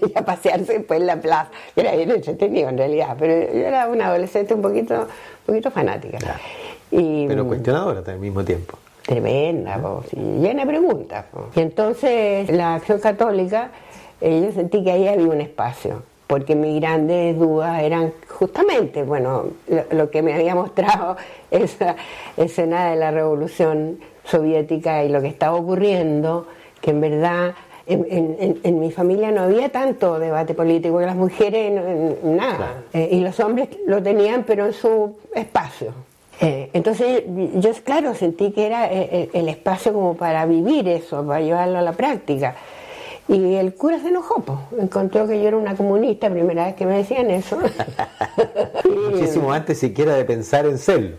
y 0.06 0.18
a 0.18 0.26
pasearse 0.26 0.74
después 0.80 1.00
en 1.00 1.08
la 1.08 1.16
plaza, 1.22 1.50
era 1.78 1.96
bien 1.96 2.12
entretenido 2.12 2.68
en 2.70 2.78
realidad, 2.78 3.16
pero 3.18 3.34
yo 3.54 3.66
era 3.66 3.88
una 3.88 4.08
adolescente 4.08 4.54
un 4.54 4.62
poquito, 4.62 4.96
un 5.02 5.08
poquito 5.46 5.72
fanática. 5.72 6.18
Y, 6.92 7.26
Pero 7.28 7.46
cuestionadora 7.48 8.02
al 8.06 8.20
mismo 8.20 8.44
tiempo. 8.44 8.78
Tremenda, 9.08 9.78
po, 9.82 10.04
sí, 10.10 10.16
llena 10.18 10.62
de 10.62 10.68
preguntas. 10.68 11.26
Y 11.56 11.62
entonces 11.62 12.50
la 12.52 12.76
acción 12.76 13.00
católica, 13.00 13.72
eh, 14.22 14.44
yo 14.46 14.52
sentí 14.52 14.84
que 14.84 14.92
ahí 14.92 15.08
había 15.08 15.28
un 15.28 15.42
espacio, 15.42 16.04
porque 16.28 16.56
mis 16.56 16.80
grandes 16.82 17.40
dudas 17.40 17.82
eran 17.82 18.14
justamente, 18.28 19.02
bueno, 19.04 19.46
lo, 19.70 19.84
lo 19.98 20.12
que 20.12 20.22
me 20.22 20.34
había 20.34 20.54
mostrado 20.56 21.16
esa 21.52 21.96
escena 22.36 22.90
de 22.92 22.98
la 22.98 23.12
revolución 23.12 23.98
soviética 24.26 25.04
y 25.06 25.10
lo 25.10 25.22
que 25.22 25.30
estaba 25.30 25.56
ocurriendo, 25.56 26.46
que 26.82 26.92
en 26.92 27.02
verdad 27.02 27.56
en, 27.86 28.06
en- 28.10 28.60
en 28.64 28.80
mi 28.82 28.92
familia 28.92 29.32
no 29.32 29.44
había 29.44 29.70
tanto 29.70 30.20
debate 30.20 30.54
político, 30.54 31.00
que 31.00 31.06
las 31.06 31.16
mujeres 31.16 31.72
nada, 32.26 32.84
Eh, 32.94 33.08
y 33.14 33.22
los 33.22 33.40
hombres 33.40 33.70
lo 33.86 34.04
tenían, 34.04 34.44
pero 34.44 34.66
en 34.66 34.74
su 34.74 35.16
espacio. 35.34 35.94
Eh, 36.39 36.70
entonces 36.74 37.24
yo, 37.56 37.72
claro, 37.84 38.13
sentí 38.13 38.51
que 38.51 38.65
era 38.67 38.91
eh, 38.91 39.29
el, 39.34 39.41
el 39.41 39.50
espacio 39.50 39.91
como 39.94 40.15
para 40.15 40.46
vivir 40.46 40.88
eso, 40.88 41.25
para 41.25 41.41
llevarlo 41.41 41.79
a 41.79 41.82
la 41.82 41.94
práctica. 41.94 42.56
Y 43.29 43.56
el 43.56 43.74
cura 43.75 44.00
se 44.00 44.08
enojó, 44.08 44.41
po. 44.41 44.58
encontró 44.79 45.27
que 45.27 45.41
yo 45.41 45.50
era 45.50 45.58
una 45.58 45.75
comunista, 45.75 46.29
primera 46.29 46.67
vez 46.67 46.75
que 46.75 46.86
me 46.86 46.96
decían 46.96 47.29
eso. 47.29 47.58
Muchísimo 49.12 49.51
antes 49.51 49.79
siquiera 49.79 50.15
de 50.15 50.24
pensar 50.25 50.65
en 50.65 50.77
serlo. 50.77 51.17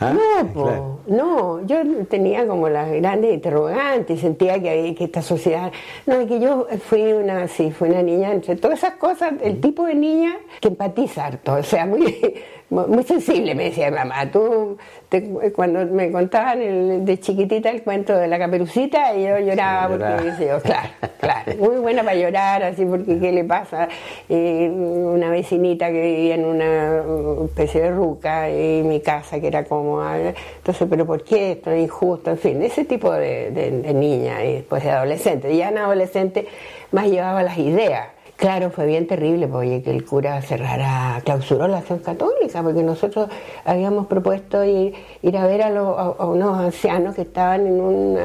¿Ah? 0.00 0.12
No, 0.12 0.46
po, 0.52 0.62
Claro. 0.64 0.98
no, 1.08 1.66
yo 1.66 1.78
tenía 2.08 2.46
como 2.46 2.68
las 2.68 2.90
grandes 2.92 3.34
interrogantes 3.34 4.20
sentía 4.20 4.60
que, 4.62 4.70
había- 4.70 4.94
que 4.94 5.04
esta 5.04 5.22
sociedad, 5.22 5.72
no, 6.06 6.26
que 6.26 6.38
yo 6.38 6.66
fui 6.88 7.12
una, 7.12 7.48
sí, 7.48 7.70
fui 7.72 7.90
una 7.90 8.02
niña, 8.02 8.32
entre 8.32 8.54
todas 8.56 8.78
esas 8.78 8.94
cosas, 8.94 9.32
el 9.42 9.60
tipo 9.60 9.84
de 9.86 9.94
niña 9.94 10.36
que 10.60 10.68
empatiza 10.68 11.26
harto, 11.26 11.54
o 11.54 11.62
sea, 11.62 11.86
muy, 11.86 12.34
muy 12.70 13.02
sensible, 13.02 13.54
me 13.54 13.64
decía 13.64 13.90
mamá, 13.90 14.30
tú, 14.30 14.76
te- 15.08 15.22
cuando 15.54 15.86
me 15.86 16.12
contaban 16.12 16.60
el- 16.60 17.04
de 17.04 17.18
chiquitita 17.18 17.70
el 17.70 17.82
cuento 17.82 18.14
de 18.14 18.28
la 18.28 18.38
caperucita, 18.38 19.14
y 19.16 19.24
yo 19.24 19.38
lloraba 19.38 19.94
Sí, 19.94 19.98
porque 20.18 20.24
decía, 20.30 20.48
yo, 20.56 20.62
claro, 20.62 20.88
claro, 21.18 21.52
muy 21.58 21.76
buena 21.76 22.02
para 22.02 22.16
llorar, 22.16 22.62
así, 22.64 22.84
porque 22.84 23.18
¿qué 23.18 23.32
le 23.32 23.44
pasa? 23.44 23.88
Eh, 24.28 24.68
una 24.70 25.30
vecinita 25.30 25.86
que 25.88 26.00
vivía 26.02 26.34
en 26.34 26.44
una 26.44 27.02
especie 27.46 27.80
de 27.82 27.90
ruca 27.90 28.50
y 28.50 28.82
mi 28.82 29.00
casa 29.00 29.40
que 29.40 29.46
era 29.46 29.64
cómoda, 29.64 30.18
entonces, 30.18 30.86
pero 30.90 31.06
¿por 31.06 31.24
qué 31.24 31.52
esto 31.52 31.70
es 31.70 31.82
injusto? 31.82 32.30
En 32.32 32.38
fin, 32.38 32.62
ese 32.62 32.84
tipo 32.84 33.10
de, 33.12 33.50
de- 33.50 33.70
de 33.82 33.94
niña 33.94 34.44
y 34.44 34.52
después 34.56 34.84
de 34.84 34.90
adolescente. 34.90 35.56
Ya 35.56 35.70
en 35.70 35.78
adolescente 35.78 36.46
más 36.92 37.06
llevaba 37.08 37.42
las 37.42 37.56
ideas. 37.56 38.08
Claro, 38.38 38.70
fue 38.70 38.86
bien 38.86 39.08
terrible 39.08 39.48
porque 39.48 39.82
que 39.82 39.90
el 39.90 40.04
cura 40.04 40.40
cerrara, 40.42 41.20
clausuró 41.24 41.66
la 41.66 41.78
acción 41.78 41.98
católica, 41.98 42.62
porque 42.62 42.84
nosotros 42.84 43.28
habíamos 43.64 44.06
propuesto 44.06 44.64
ir, 44.64 44.94
ir 45.22 45.36
a 45.36 45.44
ver 45.44 45.60
a, 45.62 45.70
los- 45.70 45.98
a- 45.98 46.14
a 46.22 46.26
unos 46.26 46.56
ancianos 46.56 47.16
que 47.16 47.22
estaban 47.22 47.66
en, 47.66 47.80
una- 47.80 48.20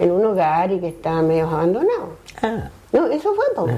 en 0.00 0.10
un 0.10 0.24
hogar 0.24 0.72
y 0.72 0.80
que 0.80 0.88
estaban 0.88 1.28
medio 1.28 1.46
abandonados. 1.48 2.08
Ah, 2.42 2.70
No, 2.92 3.06
eso 3.06 3.32
fue 3.32 3.44
po. 3.54 3.68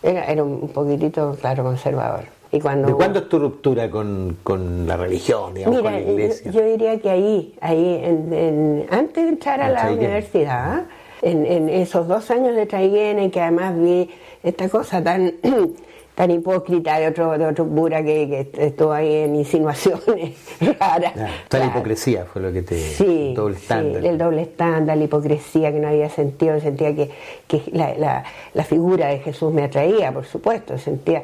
Era, 0.00 0.24
era 0.26 0.44
un 0.44 0.68
poquitito, 0.68 1.36
claro, 1.40 1.64
conservador. 1.64 2.26
Y 2.52 2.60
cuando 2.60 2.86
¿De 2.86 2.94
cuándo 2.94 3.18
es 3.18 3.28
tu 3.28 3.40
ruptura 3.40 3.90
con, 3.90 4.36
con 4.44 4.86
la 4.86 4.96
religión, 4.96 5.54
digamos, 5.54 5.76
Mira, 5.82 5.90
con 5.90 6.00
la 6.00 6.06
yo, 6.06 6.12
iglesia? 6.12 6.52
yo 6.52 6.62
diría 6.64 7.00
que 7.00 7.10
ahí, 7.10 7.54
ahí 7.60 8.00
en- 8.04 8.32
en- 8.32 8.86
antes 8.92 9.24
de 9.24 9.28
entrar 9.30 9.60
a 9.60 9.70
la 9.70 9.90
universidad, 9.90 10.84
en, 11.22 11.46
en 11.46 11.68
esos 11.68 12.06
dos 12.08 12.30
años 12.30 12.54
de 12.54 12.66
Traiguén, 12.66 13.18
en 13.18 13.30
que 13.30 13.40
además 13.40 13.74
vi 13.78 14.10
esta 14.42 14.68
cosa 14.68 15.02
tan 15.02 15.34
tan 16.14 16.32
hipócrita 16.32 16.98
de 16.98 17.06
otro, 17.06 17.38
de 17.38 17.46
otro 17.46 17.64
cura 17.68 18.02
que, 18.02 18.48
que 18.52 18.66
estuvo 18.66 18.90
ahí 18.92 19.14
en 19.22 19.36
insinuaciones 19.36 20.34
raras. 20.80 21.12
Claro, 21.12 21.32
toda 21.48 21.64
la 21.64 21.70
hipocresía 21.70 22.24
fue 22.24 22.42
lo 22.42 22.52
que 22.52 22.62
te... 22.62 22.76
Sí, 22.76 23.34
doble 23.36 23.54
sí, 23.54 23.62
estándar. 23.62 24.04
el 24.04 24.18
doble 24.18 24.42
estándar, 24.42 24.96
la 24.96 25.04
hipocresía 25.04 25.70
que 25.70 25.78
no 25.78 25.86
había 25.86 26.10
sentido, 26.10 26.58
sentía 26.58 26.92
que, 26.96 27.10
que 27.46 27.62
la, 27.70 27.94
la- 27.94 28.24
la 28.52 28.64
figura 28.64 29.06
de 29.06 29.20
Jesús 29.20 29.52
me 29.52 29.62
atraía, 29.62 30.10
por 30.10 30.24
supuesto, 30.24 30.76
sentía, 30.76 31.22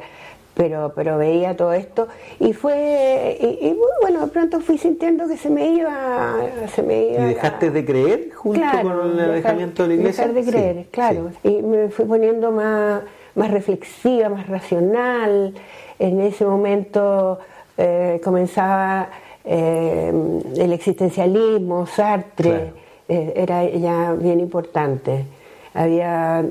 pero, 0.55 0.93
pero 0.95 1.17
veía 1.17 1.55
todo 1.55 1.73
esto 1.73 2.07
y 2.39 2.53
fue, 2.53 3.37
y, 3.39 3.67
y 3.67 3.79
bueno, 4.01 4.21
de 4.21 4.27
pronto 4.31 4.61
fui 4.61 4.77
sintiendo 4.77 5.27
que 5.27 5.37
se 5.37 5.49
me 5.49 5.67
iba, 5.67 6.37
se 6.73 6.81
me 6.81 7.03
¿Y 7.09 7.13
iba 7.13 7.25
dejaste 7.25 7.67
la- 7.67 7.71
de 7.73 7.85
creer 7.85 8.29
junto 8.33 8.59
Claro, 8.61 8.81
con 8.89 9.01
el 9.11 9.15
dejar- 9.17 9.29
alejamiento 9.31 9.83
de 9.83 9.89
la 9.89 9.93
iglesia? 9.95 10.27
Dejar 10.27 10.45
de 10.45 10.51
creer, 10.51 10.75
Sí, 10.77 10.87
claro. 10.91 11.29
sí. 11.43 11.49
Y 11.49 11.61
me 11.61 11.89
fui 11.89 12.05
poniendo 12.05 12.51
más, 12.51 13.01
más 13.35 13.51
reflexiva, 13.51 14.29
más 14.29 14.47
racional. 14.47 15.53
En 15.99 16.19
ese 16.21 16.45
momento 16.45 17.39
eh, 17.77 18.21
comenzaba 18.23 19.09
eh, 19.43 20.11
el 20.57 20.71
existencialismo, 20.73 21.85
Sartre, 21.85 22.49
Claro. 22.49 22.65
eh, 23.09 23.33
era 23.35 23.65
ya 23.65 24.13
bien 24.13 24.39
importante. 24.39 25.25
Había 25.73 26.45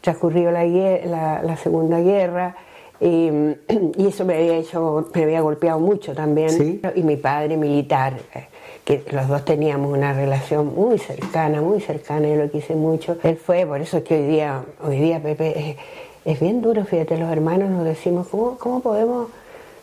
transcurrido 0.00 0.50
la, 0.50 0.64
la, 0.64 1.42
la 1.42 1.56
Segunda 1.58 2.00
Guerra. 2.00 2.56
Y, 3.00 3.06
y 3.96 4.06
eso 4.06 4.24
me 4.24 4.36
había 4.36 4.56
hecho, 4.56 5.08
me 5.14 5.22
había 5.24 5.40
golpeado 5.40 5.78
mucho 5.80 6.14
también. 6.14 6.50
Sí. 6.50 6.80
Y 6.94 7.02
mi 7.02 7.16
padre 7.16 7.56
militar, 7.56 8.14
eh, 8.34 8.46
que 8.84 9.04
los 9.12 9.28
dos 9.28 9.44
teníamos 9.44 9.96
una 9.96 10.12
relación 10.12 10.74
muy 10.74 10.98
cercana, 10.98 11.60
muy 11.60 11.80
cercana, 11.80 12.28
yo 12.28 12.36
lo 12.36 12.50
quise 12.50 12.74
mucho. 12.74 13.16
Él 13.22 13.36
fue, 13.36 13.66
por 13.66 13.80
eso 13.80 13.98
es 13.98 14.04
que 14.04 14.16
hoy 14.16 14.26
día, 14.26 14.62
hoy 14.82 14.98
día 14.98 15.22
Pepe, 15.22 15.70
es, 15.70 15.76
es 16.24 16.40
bien 16.40 16.60
duro, 16.60 16.84
fíjate, 16.84 17.16
los 17.16 17.30
hermanos 17.30 17.70
nos 17.70 17.84
decimos, 17.84 18.28
¿cómo, 18.28 18.58
cómo 18.58 18.80
podemos 18.80 19.28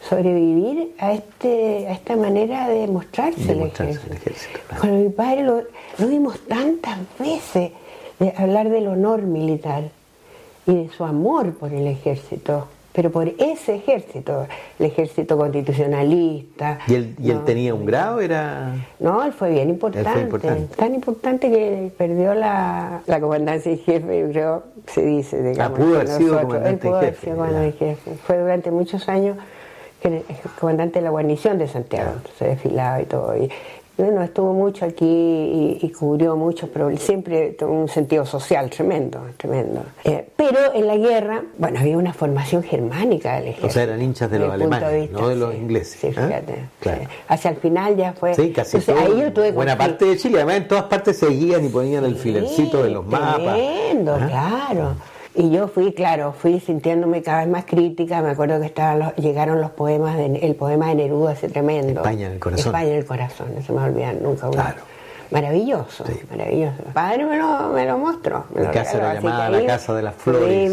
sobrevivir 0.07 0.93
a 0.99 1.13
este 1.13 1.87
a 1.87 1.93
esta 1.93 2.15
manera 2.15 2.67
de 2.67 2.87
mostrarse, 2.87 3.45
De 3.45 3.53
el 3.53 3.61
ejército? 3.63 4.05
el 4.07 4.17
ejército, 4.17 4.59
claro. 4.67 4.81
Con 4.81 5.03
mi 5.03 5.09
padre 5.09 5.43
lo, 5.43 5.63
lo 5.97 6.07
vimos 6.07 6.39
tantas 6.47 6.99
veces 7.17 7.71
de 8.19 8.33
hablar 8.37 8.69
del 8.69 8.87
honor 8.87 9.23
militar 9.23 9.89
y 10.67 10.75
de 10.75 10.89
su 10.89 11.03
amor 11.03 11.53
por 11.53 11.73
el 11.73 11.87
ejército, 11.87 12.67
pero 12.97 13.11
por 13.11 13.27
ese 13.27 13.75
ejército, 13.75 14.47
el 14.79 14.85
ejército 14.87 15.37
constitucionalista. 15.37 16.79
¿Y 16.87 16.95
él, 16.95 17.15
y 17.21 17.29
él 17.29 17.37
¿no? 17.37 17.43
tenía 17.43 17.75
un 17.75 17.85
grado? 17.85 18.19
Era... 18.21 18.73
No, 18.99 19.23
él 19.23 19.33
fue 19.33 19.51
bien 19.51 19.69
importante, 19.69 20.19
importante. 20.19 20.75
tan 20.75 20.95
importante 20.95 21.51
que 21.51 21.91
perdió 21.95 22.33
la, 22.33 23.01
la 23.05 23.19
comandancia 23.21 23.71
en 23.71 23.77
jefe, 23.77 24.27
creo, 24.31 24.63
se 24.87 25.05
dice, 25.05 25.43
digamos. 25.43 25.77
Ah, 25.77 25.83
pudo 25.83 25.95
haber 25.97 26.07
sido 26.07 26.41
comandante 26.41 26.71
él 26.71 26.79
pudo 26.79 26.89
en 26.89 26.95
haber 26.97 27.13
jefe, 27.13 27.31
sido 27.31 27.45
en 27.45 27.73
jefe. 27.73 28.11
Fue 28.25 28.39
durante 28.39 28.71
muchos 28.71 29.07
años 29.07 29.37
comandante 30.59 30.99
de 30.99 31.03
la 31.03 31.09
guarnición 31.09 31.57
de 31.57 31.67
Santiago, 31.67 32.13
se 32.37 32.45
desfilaba 32.45 33.01
y 33.01 33.05
todo. 33.05 33.37
Y, 33.37 33.51
bueno, 33.97 34.21
estuvo 34.23 34.53
mucho 34.53 34.85
aquí 34.85 35.05
y, 35.05 35.79
y 35.81 35.89
cubrió 35.91 36.35
muchos 36.35 36.69
problemas, 36.69 37.03
siempre 37.03 37.51
tuvo 37.51 37.71
un 37.73 37.87
sentido 37.87 38.25
social 38.25 38.69
tremendo, 38.69 39.21
tremendo. 39.37 39.81
Eh, 40.03 40.27
pero 40.35 40.73
en 40.73 40.85
la 40.87 40.95
guerra, 40.97 41.43
bueno, 41.57 41.79
había 41.79 41.97
una 41.97 42.13
formación 42.13 42.61
germánica 42.63 43.35
del 43.35 43.45
ejército. 43.49 43.69
sea, 43.73 43.83
eran 43.83 44.01
hinchas 44.01 44.29
de 44.29 44.39
los 44.39 44.51
alemanes, 44.51 45.11
no 45.11 45.27
de 45.29 45.35
los 45.35 45.51
sí. 45.53 45.57
ingleses, 45.57 45.99
Sí, 45.99 46.07
¿ah? 46.15 46.27
fíjate. 46.27 46.55
Claro. 46.79 47.01
sí. 47.01 47.07
Hacia 47.27 47.51
el 47.51 47.57
final 47.57 47.95
ya 47.97 48.13
fue. 48.13 48.33
Sí, 48.35 48.51
casi 48.51 48.77
Entonces, 48.77 49.03
todo- 49.05 49.15
ahí 49.15 49.21
yo 49.21 49.33
tuve 49.33 49.51
buena 49.51 49.77
parte 49.77 50.05
de 50.05 50.17
Chile, 50.17 50.37
además 50.37 50.57
en 50.57 50.67
todas 50.67 50.83
partes 50.85 51.17
seguían 51.17 51.65
y 51.65 51.69
ponían 51.69 52.05
el 52.05 52.15
filercito 52.15 52.83
de 52.83 52.91
los 52.91 53.05
mapas. 53.05 53.39
Tremendo, 53.55 54.15
¿Ah? 54.19 54.27
claro. 54.67 54.95
Y 55.39 55.51
yo 55.51 55.67
fui, 55.67 55.93
claro, 55.93 56.33
fui 56.33 56.59
sintiéndome 56.59 57.21
cada 57.21 57.41
vez 57.41 57.47
más 57.49 57.65
crítica. 57.65 58.21
Me 58.23 58.31
acuerdo 58.31 58.59
que 58.59 58.65
estaban 58.65 58.97
los- 58.99 59.15
llegaron 59.17 59.61
los 59.61 59.69
poemas, 59.69 60.17
de, 60.17 60.25
el 60.37 60.55
poema 60.55 60.87
de 60.89 60.95
Neruda, 60.95 61.33
ese 61.33 61.47
tremendo. 61.47 62.01
España 62.01 62.25
en 62.25 62.31
el 62.33 62.39
corazón. 62.39 62.65
España 62.65 62.89
en 62.89 62.95
el 62.95 63.05
corazón, 63.05 63.47
no 63.55 63.61
se 63.61 63.71
me 63.71 63.77
va 63.77 63.85
a 63.85 63.87
olvidar 63.89 64.15
nunca. 64.19 64.47
uno. 64.47 64.55
Claro. 64.55 64.81
Maravilloso, 65.31 66.05
Sí. 66.05 66.19
maravilloso. 66.29 66.83
Padre 66.93 67.25
me 67.25 67.37
lo, 67.37 67.69
me 67.69 67.85
lo 67.85 67.97
mostró. 67.97 68.45
me 68.53 68.61
Mi 68.61 68.67
lo 68.67 68.73
casa 68.73 68.93
regaló, 68.93 69.11
era 69.11 69.21
llamada 69.21 69.49
la 69.49 69.65
Casa 69.65 69.93
de 69.95 70.01
las 70.03 70.15
Flores, 70.15 70.71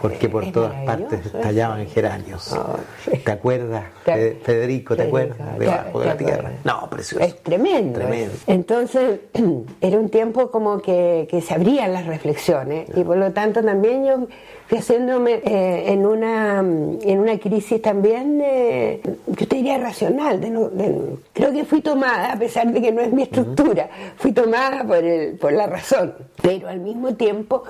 porque 0.00 0.28
por 0.28 0.50
todas 0.52 0.72
partes 0.84 1.26
estallaban 1.26 1.86
geranios. 1.86 2.52
Oh, 2.52 2.76
sí. 3.04 3.18
¿Te 3.18 3.32
acuerdas, 3.32 3.84
Te- 4.04 4.40
Federico? 4.42 4.96
¿Te 4.96 5.02
acuerdas? 5.04 5.36
te- 5.36 5.58
Debajo 5.60 6.00
de 6.00 6.06
la 6.06 6.16
tierra. 6.16 6.50
No, 6.64 6.88
precioso. 6.90 7.24
Es 7.24 7.42
tremendo. 7.42 7.98
Tremendo. 8.00 8.32
eso. 8.34 8.44
Entonces, 8.46 9.20
era 9.80 9.98
un 9.98 10.08
tiempo 10.08 10.50
como 10.50 10.80
que, 10.80 11.26
que 11.30 11.40
se 11.40 11.54
abrían 11.54 11.92
las 11.92 12.06
reflexiones 12.06 12.88
y 12.96 13.04
por 13.04 13.16
lo 13.16 13.32
tanto 13.32 13.62
también 13.62 14.04
yo 14.04 14.26
fui 14.66 14.78
haciéndome 14.78 15.40
eh, 15.44 15.92
en, 15.92 16.06
una, 16.06 16.58
en 16.60 17.18
una 17.18 17.38
crisis 17.38 17.82
también, 17.82 18.40
eh, 18.42 19.00
yo 19.26 19.46
te 19.46 19.56
diría 19.56 19.78
racional. 19.78 20.40
de 20.40 20.50
no- 20.50 20.68
de- 20.68 21.16
creo 21.32 21.52
que 21.52 21.64
fui 21.64 21.80
tomada, 21.82 22.32
a 22.32 22.38
pesar 22.38 22.72
de 22.72 22.80
que 22.80 22.90
no 22.92 23.00
es 23.02 23.12
mi 23.12 23.22
estructura, 23.22 23.81
fui 24.16 24.32
tomada 24.32 24.84
por, 24.84 24.96
el, 25.04 25.36
por 25.38 25.52
la 25.52 25.66
razón, 25.66 26.14
pero 26.40 26.68
al 26.68 26.80
mismo 26.80 27.14
tiempo 27.14 27.64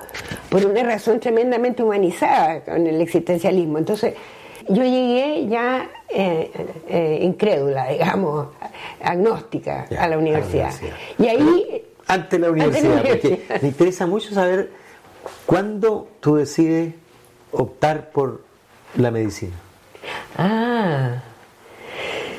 por 0.49 0.65
una 0.65 0.83
razón 0.83 1.19
tremendamente 1.19 1.83
humanizada 1.83 2.61
con 2.63 2.85
el 2.87 2.99
existencialismo. 3.01 3.77
Entonces, 3.77 4.13
yo 4.69 4.83
llegué 4.83 5.47
ya 5.49 5.89
eh, 6.09 6.51
eh, 6.87 7.19
incrédula, 7.21 7.87
digamos, 7.89 8.47
agnóstica 9.01 9.85
Ya, 9.89 10.03
a 10.03 10.07
la 10.07 10.17
universidad. 10.17 10.67
a 10.67 10.71
la 10.71 10.77
universidad. 10.77 10.97
Y 11.19 11.27
ahí... 11.27 11.83
Ante 12.07 12.39
la 12.39 12.47
Ante 12.47 12.47
la 12.47 12.49
universidad, 12.49 13.01
porque 13.01 13.27
universidad. 13.27 13.61
me 13.61 13.67
interesa 13.67 14.07
mucho 14.07 14.33
saber 14.33 14.71
cuándo 15.45 16.07
tú 16.19 16.35
decides 16.35 16.93
optar 17.51 18.11
por 18.11 18.41
la 18.95 19.09
medicina. 19.11 19.53
Ah, 20.37 21.21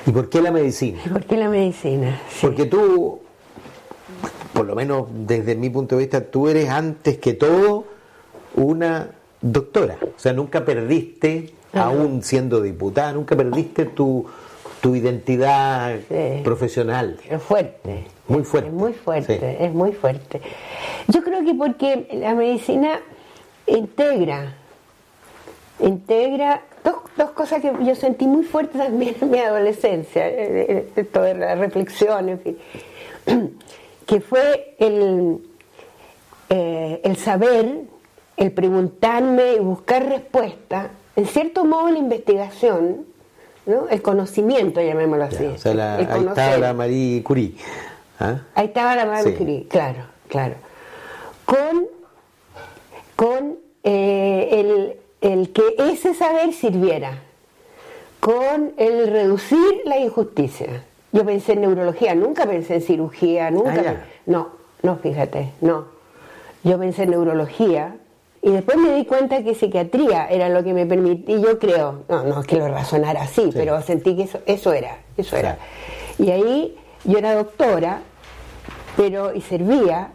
¿Y 0.07 0.11
por 0.11 0.29
qué 0.29 0.43
la 0.43 0.51
medicina? 0.51 1.01
¿y 1.05 1.09
por 1.09 1.25
qué 1.25 1.37
la 1.37 1.49
medicina? 1.49 2.21
Sí. 2.29 2.39
Porque 2.47 2.67
tú 2.67 3.21
por 4.55 4.65
lo 4.67 4.75
menos 4.75 5.09
desde 5.13 5.57
mi 5.57 5.69
punto 5.69 5.97
de 5.97 6.03
vista, 6.05 6.23
tú 6.23 6.49
eres 6.49 6.71
antes 6.71 7.19
que 7.19 7.35
todo 7.35 7.85
una 8.55 9.11
doctora. 9.41 9.99
O 10.03 10.19
sea, 10.19 10.33
nunca 10.33 10.65
perdiste, 10.65 11.53
aún 11.73 12.23
siendo 12.23 12.63
diputada, 12.63 13.13
nunca 13.13 13.37
perdiste 13.37 13.85
tu, 13.87 14.27
tu 14.81 14.95
identidad 14.95 15.97
Sí. 16.09 16.41
profesional. 16.45 17.19
Es 17.29 17.43
fuerte. 17.43 18.05
Muy 18.29 18.45
fuerte. 18.45 18.69
Es 18.69 18.75
muy 18.75 18.93
fuerte, 18.93 19.39
Sí. 19.39 19.65
es 19.65 19.75
muy 19.75 19.93
fuerte. 19.93 20.41
Yo 21.09 21.23
creo 21.25 21.45
que 21.45 21.55
porque 21.55 22.09
la 22.13 22.35
medicina 22.35 23.01
integra, 23.67 24.55
integra 25.81 26.63
dos, 26.85 26.97
dos 27.17 27.31
cosas 27.31 27.61
que 27.61 27.73
yo 27.85 27.95
sentí 27.97 28.27
muy 28.27 28.45
fuertes 28.45 28.81
también 28.81 29.17
en 29.21 29.31
mi 29.31 29.39
adolescencia, 29.41 30.29
eh, 30.29 30.87
eh, 30.95 31.05
toda 31.05 31.35
la 31.35 31.55
reflexión, 31.57 32.29
en 32.29 32.39
fin, 32.41 32.59
que 34.07 34.21
fue 34.21 34.75
el, 34.79 35.39
eh, 36.51 37.01
el 37.05 37.17
saber, 37.17 37.83
el 38.37 38.53
preguntarme 38.53 39.55
y 39.55 39.59
buscar 39.61 40.07
respuesta, 40.09 40.91
en 41.17 41.27
cierto 41.27 41.65
modo 41.65 41.91
la 41.91 41.99
investigación, 41.99 43.07
¿no? 43.67 43.89
el 43.89 44.03
conocimiento, 44.03 44.81
llamémoslo 44.81 45.25
así. 45.25 45.45
Ya, 45.45 45.51
o 45.51 45.59
sea, 45.59 45.75
la- 45.75 46.01
el 46.01 46.07
ahí 46.11 46.19
conocer. 46.19 46.59
la 46.59 46.75
Marie 46.75 47.23
Curie. 47.23 47.55
¿ah? 48.21 48.41
Ahí 48.55 48.67
estaba 48.67 48.97
la 48.97 49.07
Marie 49.07 49.33
Sí. 49.33 49.39
Curie, 49.39 49.67
claro, 49.69 50.05
claro. 50.29 50.55
Con, 51.47 51.87
con 53.17 53.57
eh, 53.85 54.49
el, 55.23 55.31
el 55.31 55.53
que 55.53 55.63
ese 55.79 56.15
saber 56.15 56.53
sirviera, 56.53 57.21
con 58.21 58.73
el 58.77 59.07
reducir 59.09 59.83
la 59.85 59.99
injusticia. 59.99 60.85
Yo 61.15 61.25
pensé 61.25 61.53
en 61.53 61.61
neurología, 61.61 62.17
nunca 62.17 62.45
pensé 62.45 62.75
en 62.75 62.81
cirugía, 62.81 63.49
nunca. 63.49 63.85
Ah, 63.87 63.95
no, 64.27 64.49
no, 64.83 64.97
fíjate, 64.97 65.53
no. 65.61 65.85
Yo 66.65 66.77
pensé 66.77 67.05
en 67.05 67.11
neurología 67.11 67.95
y 68.43 68.51
después 68.51 68.77
me 68.79 68.93
di 68.97 69.05
cuenta 69.05 69.45
que 69.45 69.55
psiquiatría 69.55 70.27
era 70.27 70.49
lo 70.49 70.65
que 70.65 70.75
me 70.75 70.87
permitía, 70.87 71.37
y 71.37 71.41
yo 71.41 71.61
creo, 71.61 72.03
no, 72.09 72.25
no 72.25 72.41
es 72.41 72.47
que 72.49 72.57
lo 72.57 72.67
razonara 72.67 73.23
así, 73.23 73.51
pero 73.55 73.81
sentí 73.81 74.17
que 74.17 74.25
eso, 74.25 74.41
eso 74.45 74.73
era, 74.73 74.99
eso 75.17 75.37
era. 75.37 75.57
Y 76.19 76.33
ahí 76.33 76.77
yo 77.05 77.19
era 77.19 77.37
doctora, 77.37 78.01
pero 78.97 79.33
y 79.33 79.41
servía, 79.41 80.09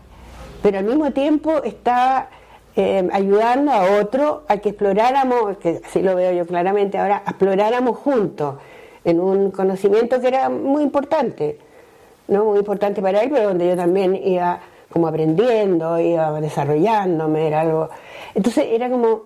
pero 0.62 0.80
al 0.80 0.84
mismo 0.84 1.12
tiempo 1.12 1.64
estaba 1.64 2.28
eh, 2.76 3.08
ayudando 3.14 3.72
a 3.72 4.02
otro 4.02 4.44
a 4.50 4.58
que 4.58 4.70
exploráramos, 4.70 5.60
que 5.60 5.80
así 5.82 6.02
lo 6.02 6.14
veo 6.16 6.34
yo 6.34 6.46
claramente 6.46 6.98
ahora, 6.98 7.24
exploráramos 7.26 7.98
juntos 8.00 8.56
en 9.04 9.20
un 9.20 9.52
conocimiento 9.52 10.20
que 10.20 10.28
era 10.28 10.50
muy 10.50 10.84
importante, 10.84 11.58
no 12.28 12.46
muy 12.46 12.60
importante 12.60 13.02
para 13.02 13.22
él, 13.24 13.30
pero 13.32 13.50
donde 13.50 13.68
yo 13.68 13.76
también 13.76 14.16
iba 14.16 14.60
como 14.92 15.08
aprendiendo, 15.08 16.00
iba 16.00 16.40
desarrollándome, 16.42 17.48
era 17.48 17.62
algo. 17.62 17.90
Entonces 18.34 18.66
era 18.72 18.90
como, 18.90 19.24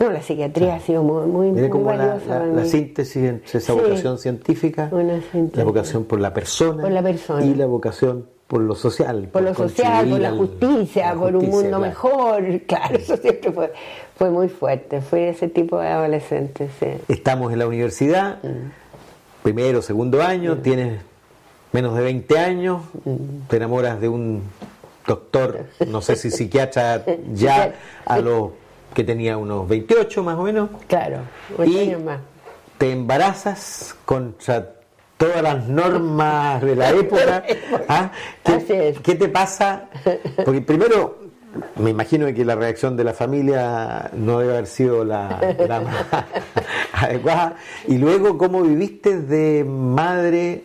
no, 0.00 0.10
la 0.10 0.20
psiquiatría 0.22 0.74
ha 0.76 0.80
sido 0.80 1.02
muy, 1.02 1.26
muy, 1.50 1.68
como 1.68 1.84
valiosa 1.84 2.44
la- 2.46 2.64
síntesis 2.64 3.16
entre 3.22 3.58
esa 3.58 3.72
Sí. 3.72 3.78
vocación 3.80 4.18
científica, 4.18 4.90
la 5.54 5.64
vocación 5.64 6.04
por 6.04 6.20
la 6.20 6.32
persona, 6.34 6.82
Por 6.82 6.90
la 6.92 7.02
persona. 7.02 7.44
y 7.44 7.54
la 7.54 7.66
vocación 7.66 8.26
por 8.46 8.60
lo 8.60 8.74
social. 8.76 9.28
por 9.32 9.42
lo 9.42 9.54
social, 9.54 10.08
por 10.08 10.20
la 10.20 10.30
justicia, 10.32 11.14
la 11.14 11.20
por 11.20 11.34
un 11.34 11.46
mundo 11.50 11.68
claro. 11.68 11.80
mejor, 11.80 12.60
claro, 12.66 12.96
eso 12.96 13.16
siempre 13.16 13.50
fue, 13.52 13.72
fue 14.16 14.30
muy 14.30 14.48
fuerte, 14.48 15.00
fue 15.00 15.30
ese 15.30 15.48
tipo 15.48 15.78
de 15.80 15.88
adolescente, 15.88 16.68
sí. 16.78 16.86
Estamos 17.08 17.52
en 17.52 17.58
la 17.58 17.66
universidad, 17.66 18.38
primero, 19.46 19.80
segundo 19.80 20.24
año, 20.24 20.56
tienes 20.56 21.00
menos 21.70 21.94
de 21.94 22.02
20 22.02 22.36
años, 22.36 22.82
te 23.46 23.58
enamoras 23.58 24.00
de 24.00 24.08
un 24.08 24.42
doctor, 25.06 25.66
no 25.86 26.02
sé 26.02 26.16
si 26.16 26.32
psiquiatra, 26.32 27.04
ya 27.32 27.72
a 28.06 28.18
los 28.18 28.50
que 28.92 29.04
tenía 29.04 29.36
unos 29.36 29.68
28 29.68 30.24
más 30.24 30.36
o 30.36 30.42
menos, 30.42 30.68
Claro, 30.88 31.18
ocho 31.56 31.70
y 31.70 31.78
años 31.78 32.02
más. 32.02 32.18
te 32.76 32.90
embarazas 32.90 33.94
contra 34.04 34.72
todas 35.16 35.40
las 35.44 35.68
normas 35.68 36.60
de 36.62 36.74
la 36.74 36.90
época. 36.90 37.44
¿ah? 37.88 38.10
Así 38.42 38.64
¿Qué, 38.66 38.88
es. 38.88 38.98
qué 38.98 39.14
te 39.14 39.28
pasa? 39.28 39.84
Porque 40.44 40.60
primero, 40.60 41.18
me 41.76 41.90
imagino 41.90 42.26
que 42.32 42.44
la 42.44 42.54
reacción 42.54 42.96
de 42.96 43.04
la 43.04 43.12
familia 43.12 44.10
no 44.14 44.38
debe 44.38 44.54
haber 44.54 44.66
sido 44.66 45.04
la, 45.04 45.40
la 45.68 45.80
más 45.82 46.06
adecuada. 46.92 47.56
Y 47.88 47.98
luego, 47.98 48.38
¿cómo 48.38 48.62
viviste 48.62 49.20
de 49.20 49.64
madre 49.64 50.64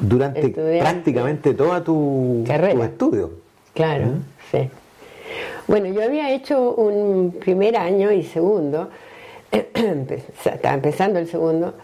durante 0.00 0.46
Estudiante. 0.46 0.80
prácticamente 0.80 1.54
toda 1.54 1.82
tu, 1.82 2.44
Carrera. 2.46 2.74
tu 2.74 2.82
estudio? 2.82 3.30
Claro, 3.74 4.06
sí. 4.50 4.68
Bueno, 5.66 5.86
yo 5.88 6.02
había 6.02 6.30
hecho 6.32 6.74
un 6.74 7.32
primer 7.38 7.76
año 7.76 8.10
y 8.10 8.22
segundo, 8.22 8.88
estaba 9.50 10.74
empezando 10.74 11.18
el 11.18 11.26
segundo, 11.28 11.74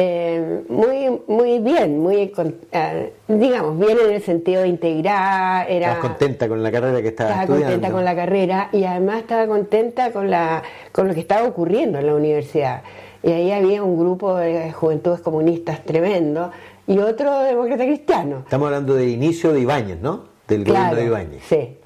eh, 0.00 0.62
muy, 0.68 1.20
muy 1.26 1.58
bien, 1.58 1.98
muy, 1.98 2.32
eh, 2.72 3.12
digamos, 3.26 3.76
bien 3.78 3.98
en 4.06 4.14
el 4.14 4.22
sentido 4.22 4.62
de 4.62 4.68
integrar, 4.68 5.68
era... 5.68 5.88
¿Estabas 5.88 6.08
contenta 6.10 6.48
con 6.48 6.62
la 6.62 6.70
carrera 6.70 7.02
que 7.02 7.08
estabas 7.08 7.32
Estaba 7.32 7.42
estudiando? 7.44 7.72
contenta 7.74 7.92
con 7.96 8.04
la 8.04 8.14
carrera 8.14 8.68
y 8.72 8.84
además 8.84 9.18
estaba 9.18 9.46
contenta 9.48 10.12
con, 10.12 10.30
la, 10.30 10.62
con 10.92 11.08
lo 11.08 11.14
que 11.14 11.20
estaba 11.20 11.48
ocurriendo 11.48 11.98
en 11.98 12.06
la 12.06 12.14
universidad. 12.14 12.82
Y 13.24 13.32
ahí 13.32 13.50
había 13.50 13.82
un 13.82 13.98
grupo 13.98 14.36
de 14.36 14.70
juventudes 14.70 15.18
comunistas 15.20 15.84
tremendo 15.84 16.52
y 16.86 17.00
otro 17.00 17.40
demócrata 17.40 17.84
cristiano. 17.84 18.38
Estamos 18.44 18.66
hablando 18.66 18.94
de 18.94 19.08
inicio 19.10 19.52
de 19.52 19.60
Ibáñez, 19.60 19.98
¿no? 20.00 20.28
Del 20.46 20.64
gobierno 20.64 20.94
de 20.94 21.04
Ibáñez. 21.06 21.42
Sí. 21.48 21.76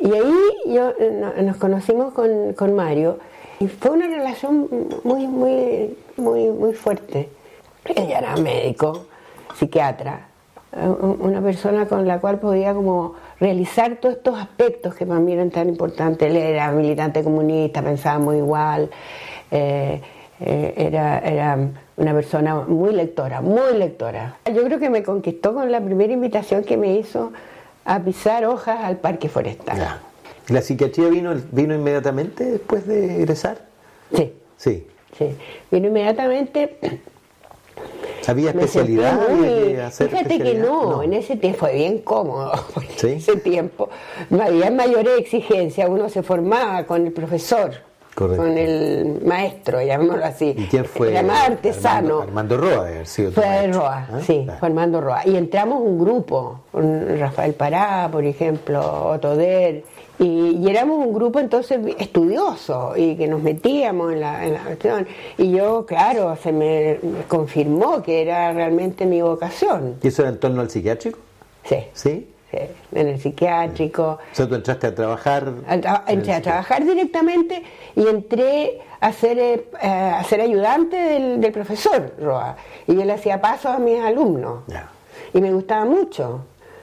Y 0.00 0.10
ahí 0.12 0.34
yo, 0.74 0.94
no- 1.12 1.42
nos 1.42 1.56
conocimos 1.58 2.14
con, 2.14 2.54
con 2.54 2.74
Mario 2.74 3.18
y 3.60 3.68
fue 3.68 3.90
una 3.90 4.06
relación 4.06 4.68
muy, 5.04 5.26
muy, 5.26 5.94
muy, 6.16 6.48
muy 6.48 6.72
fuerte. 6.72 7.28
Ella 7.84 8.18
era 8.18 8.36
médico, 8.36 9.06
psiquiatra, 9.56 10.26
un- 10.72 11.18
una 11.20 11.40
persona 11.40 11.86
con 11.86 12.06
la 12.06 12.20
cual 12.20 12.38
podía 12.38 12.74
como 12.74 13.14
realizar 13.40 13.96
todos 13.96 14.16
estos 14.16 14.38
aspectos 14.38 14.94
que 14.94 15.06
para 15.06 15.20
mí 15.20 15.32
eran 15.32 15.50
tan 15.50 15.68
importantes. 15.68 16.28
Él 16.28 16.36
era 16.36 16.70
militante 16.72 17.22
comunista, 17.24 17.82
pensábamos 17.82 18.34
igual, 18.36 18.90
eh, 19.50 20.00
eh, 20.40 20.74
era, 20.76 21.18
era 21.20 21.58
una 21.96 22.12
persona 22.14 22.54
muy 22.56 22.92
lectora, 22.92 23.40
muy 23.40 23.76
lectora. 23.76 24.36
Yo 24.54 24.62
creo 24.64 24.78
que 24.78 24.90
me 24.90 25.02
conquistó 25.02 25.54
con 25.54 25.72
la 25.72 25.80
primera 25.80 26.12
invitación 26.12 26.62
que 26.64 26.76
me 26.76 26.94
hizo 26.98 27.32
a 27.84 28.00
pisar 28.00 28.44
hojas 28.44 28.80
al 28.84 28.98
parque 28.98 29.28
forestal. 29.28 29.78
Ya. 29.78 30.02
¿La 30.48 30.62
psiquiatría 30.62 31.08
vino, 31.08 31.34
vino 31.52 31.74
inmediatamente 31.74 32.44
después 32.44 32.86
de 32.86 33.16
egresar? 33.16 33.58
Sí, 34.14 34.34
Sí. 34.56 34.86
sí. 35.16 35.36
Vino 35.70 35.88
inmediatamente. 35.88 36.78
¿Había 38.28 38.50
especialidad? 38.50 39.28
muy- 39.28 39.46
¿Había 39.48 39.66
que 39.76 39.82
hacer 39.82 40.08
Fíjate 40.10 40.38
que 40.38 40.54
no, 40.54 41.02
en 41.02 41.12
ese 41.14 41.36
tiempo 41.36 41.58
fue 41.60 41.74
bien 41.74 41.98
cómodo, 41.98 42.52
porque 42.74 42.92
¿Sí? 42.96 43.06
en 43.08 43.16
ese 43.18 43.36
tiempo 43.36 43.88
no 44.30 44.42
había 44.42 44.70
mayores 44.70 45.18
exigencias, 45.18 45.88
uno 45.88 46.08
se 46.08 46.22
formaba 46.22 46.84
con 46.84 47.06
el 47.06 47.12
profesor, 47.12 47.72
Correcto. 48.14 48.42
con 48.42 48.58
el 48.58 49.20
maestro, 49.24 49.80
llamémoslo 49.80 50.24
así. 50.24 50.54
¿Y 50.56 50.66
quién 50.66 50.84
fue? 50.84 51.22
Más 51.22 51.48
artesano. 51.50 52.20
Armando, 52.20 52.22
Armando 52.22 52.56
Roa 52.56 52.86
haber 52.88 53.06
sido 53.06 53.32
Fue 53.32 53.66
Roa, 53.68 54.08
¿ah? 54.12 54.20
sí, 54.26 54.42
Claro. 54.44 54.58
fue 54.58 54.68
Armando 54.68 55.00
Roa. 55.00 55.20
Y 55.24 55.36
entramos 55.36 55.80
un 55.80 55.98
grupo, 55.98 56.60
Rafael 56.72 57.54
Pará, 57.54 58.08
por 58.10 58.24
ejemplo, 58.24 58.80
Otoder, 59.10 59.84
y, 60.18 60.56
y 60.60 60.68
éramos 60.68 61.06
un 61.06 61.12
grupo 61.12 61.38
entonces 61.38 61.78
estudioso 61.98 62.94
y 62.96 63.16
que 63.16 63.28
nos 63.28 63.42
metíamos 63.42 64.12
en 64.12 64.20
la, 64.20 64.44
en 64.44 64.54
la 64.54 64.60
cuestión. 64.60 65.06
Y 65.36 65.52
yo, 65.52 65.86
claro, 65.86 66.36
se 66.36 66.52
me, 66.52 66.98
confirmó 67.28 68.02
que 68.02 68.22
era 68.22 68.52
realmente 68.52 69.06
mi 69.06 69.22
vocación. 69.22 69.96
¿Y 70.02 70.08
eso 70.08 70.22
era 70.22 70.30
en 70.30 70.40
torno 70.40 70.60
al 70.60 70.70
psiquiátrico? 70.70 71.18
Sí, 71.64 71.76
¿Sí? 71.92 72.28
sí, 72.50 72.58
en 72.92 73.08
el 73.08 73.20
psiquiátrico. 73.20 74.18
O 74.32 74.34
sea, 74.34 74.48
tú 74.48 74.54
entraste 74.54 74.86
a 74.88 74.94
trabajar. 74.94 75.52
A 75.68 75.76
tra- 75.76 76.02
entré 76.08 76.32
a 76.34 76.42
trabajar 76.42 76.84
directamente 76.84 77.62
y 77.94 78.06
entré 78.06 78.80
a 79.00 79.12
ser, 79.12 79.38
eh, 79.38 79.68
a 79.82 80.24
ser 80.24 80.40
ayudante 80.40 80.96
del, 80.96 81.40
del 81.40 81.52
profesor 81.52 82.14
Roa. 82.20 82.56
Y 82.86 82.94
yo 82.96 83.04
le 83.04 83.12
hacía 83.12 83.40
paso 83.40 83.68
a 83.68 83.78
mis 83.78 84.00
alumnos. 84.00 84.64
Ya. 84.66 84.88
Y 85.34 85.40
me 85.40 85.52
gustaba 85.52 85.84
mucho. 85.84 86.40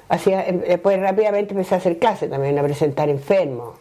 Hacía, 0.10 0.48
em- 0.48 0.62
después 0.62 1.00
rápidamente 1.00 1.54
empecé 1.54 1.76
a 1.76 1.78
hacer 1.80 1.98
clases 2.00 2.30
también, 2.30 2.58
a 2.60 2.64
presentar 2.64 3.10
enfermos. 3.10 3.76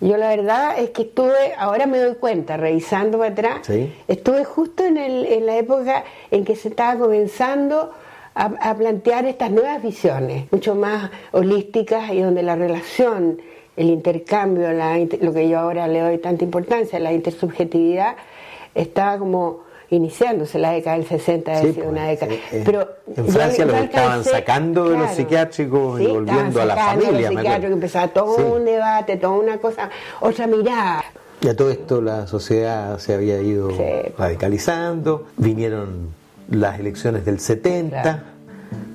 Yo 0.00 0.16
la 0.16 0.28
verdad 0.28 0.78
es 0.78 0.90
que 0.90 1.02
estuve, 1.02 1.54
ahora 1.58 1.86
me 1.86 1.98
doy 1.98 2.14
cuenta, 2.14 2.56
revisando 2.56 3.18
para 3.18 3.30
atrás, 3.32 3.58
Sí. 3.66 3.92
estuve 4.06 4.44
justo 4.44 4.84
en, 4.84 4.96
el- 4.96 5.26
en 5.26 5.44
la 5.46 5.56
época 5.56 6.04
en 6.30 6.44
que 6.44 6.54
se 6.56 6.68
estaba 6.68 6.98
comenzando 6.98 7.90
a, 8.34 8.44
a 8.60 8.74
plantear 8.76 9.24
estas 9.26 9.50
nuevas 9.50 9.82
visiones, 9.82 10.44
mucho 10.52 10.74
más 10.76 11.10
holísticas 11.32 12.10
y 12.12 12.20
donde 12.22 12.44
la 12.44 12.54
relación, 12.54 13.40
el 13.76 13.90
intercambio, 13.90 14.72
la 14.72 14.96
lo 15.20 15.32
que 15.32 15.48
yo 15.48 15.58
ahora 15.58 15.88
le 15.88 16.00
doy 16.00 16.18
tanta 16.18 16.44
importancia, 16.44 16.98
la 17.00 17.12
intersubjetividad, 17.12 18.14
estaba 18.76 19.18
como 19.18 19.60
iniciándose 19.90 20.58
la 20.58 20.72
década 20.72 20.96
del 20.96 21.06
60, 21.06 21.52
ha 21.52 21.56
Sí, 21.56 21.60
sido 21.72 21.74
pues, 21.76 21.86
una 21.88 22.06
década. 22.06 22.32
eh, 22.34 22.40
eh, 22.52 22.62
Pero 22.64 22.88
en 23.16 23.26
Francia 23.28 23.64
los 23.64 23.76
estaban 23.76 24.24
sacando 24.24 24.90
de 24.90 24.98
los 24.98 25.10
psiquiátricos 25.12 26.00
y 26.00 26.06
volviendo 26.06 26.60
a 26.60 26.64
la 26.66 26.76
familia, 26.76 27.30
Los 27.30 27.60
me 27.60 27.66
empezaba 27.68 28.08
todo 28.08 28.36
Sí. 28.36 28.42
un 28.42 28.64
debate, 28.64 29.16
toda 29.16 29.32
una 29.38 29.58
cosa, 29.58 29.88
otra 30.20 30.46
mirada. 30.46 31.04
Y 31.40 31.48
a 31.48 31.56
todo 31.56 31.70
esto 31.70 32.02
la 32.02 32.26
sociedad 32.26 32.98
se 32.98 33.14
había 33.14 33.40
ido 33.40 33.70
radicalizando, 34.18 35.26
vinieron 35.36 36.08
las 36.50 36.78
elecciones 36.80 37.24
del 37.24 37.38
70, 37.40 38.02
Claro. 38.02 38.18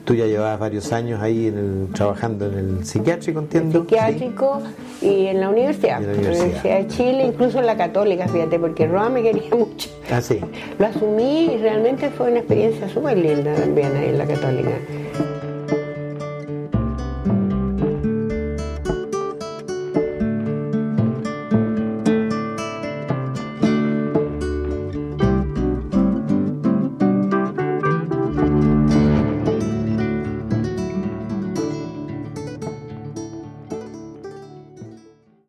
Tú 0.06 0.14
ya 0.16 0.26
llevabas 0.26 0.60
varios 0.60 0.92
años 0.92 1.22
ahí 1.22 1.48
en 1.48 1.58
el- 1.58 1.88
trabajando 1.94 2.46
en 2.48 2.58
el 2.58 2.86
psiquiátrico, 2.86 3.40
entiendo. 3.40 3.82
psiquiátrico 3.82 4.62
y 5.02 5.28
en 5.28 5.40
la 5.40 5.50
universidad, 5.50 6.02
en 6.02 6.08
la 6.08 6.14
en 6.14 6.24
la 6.24 6.30
universidad. 6.30 6.44
Universidad 6.46 6.78
de 6.80 6.88
Chile, 6.88 7.26
incluso 7.28 7.60
en 7.60 7.66
la 7.66 7.78
católica, 7.78 8.28
fíjate, 8.28 8.60
porque 8.60 8.88
Roa 8.88 9.10
me 9.10 9.22
quería 9.24 9.50
mucho. 9.58 9.90
Ah, 10.12 10.22
sí. 10.22 10.40
Lo 10.80 10.86
asumí 10.88 11.52
y 11.54 11.58
realmente 11.58 12.10
fue 12.10 12.30
una 12.30 12.40
experiencia 12.40 12.90
súper 12.90 13.18
linda 13.18 13.54
también 13.56 13.96
ahí 13.96 14.10
en 14.10 14.18
la 14.18 14.26
católica. 14.26 14.72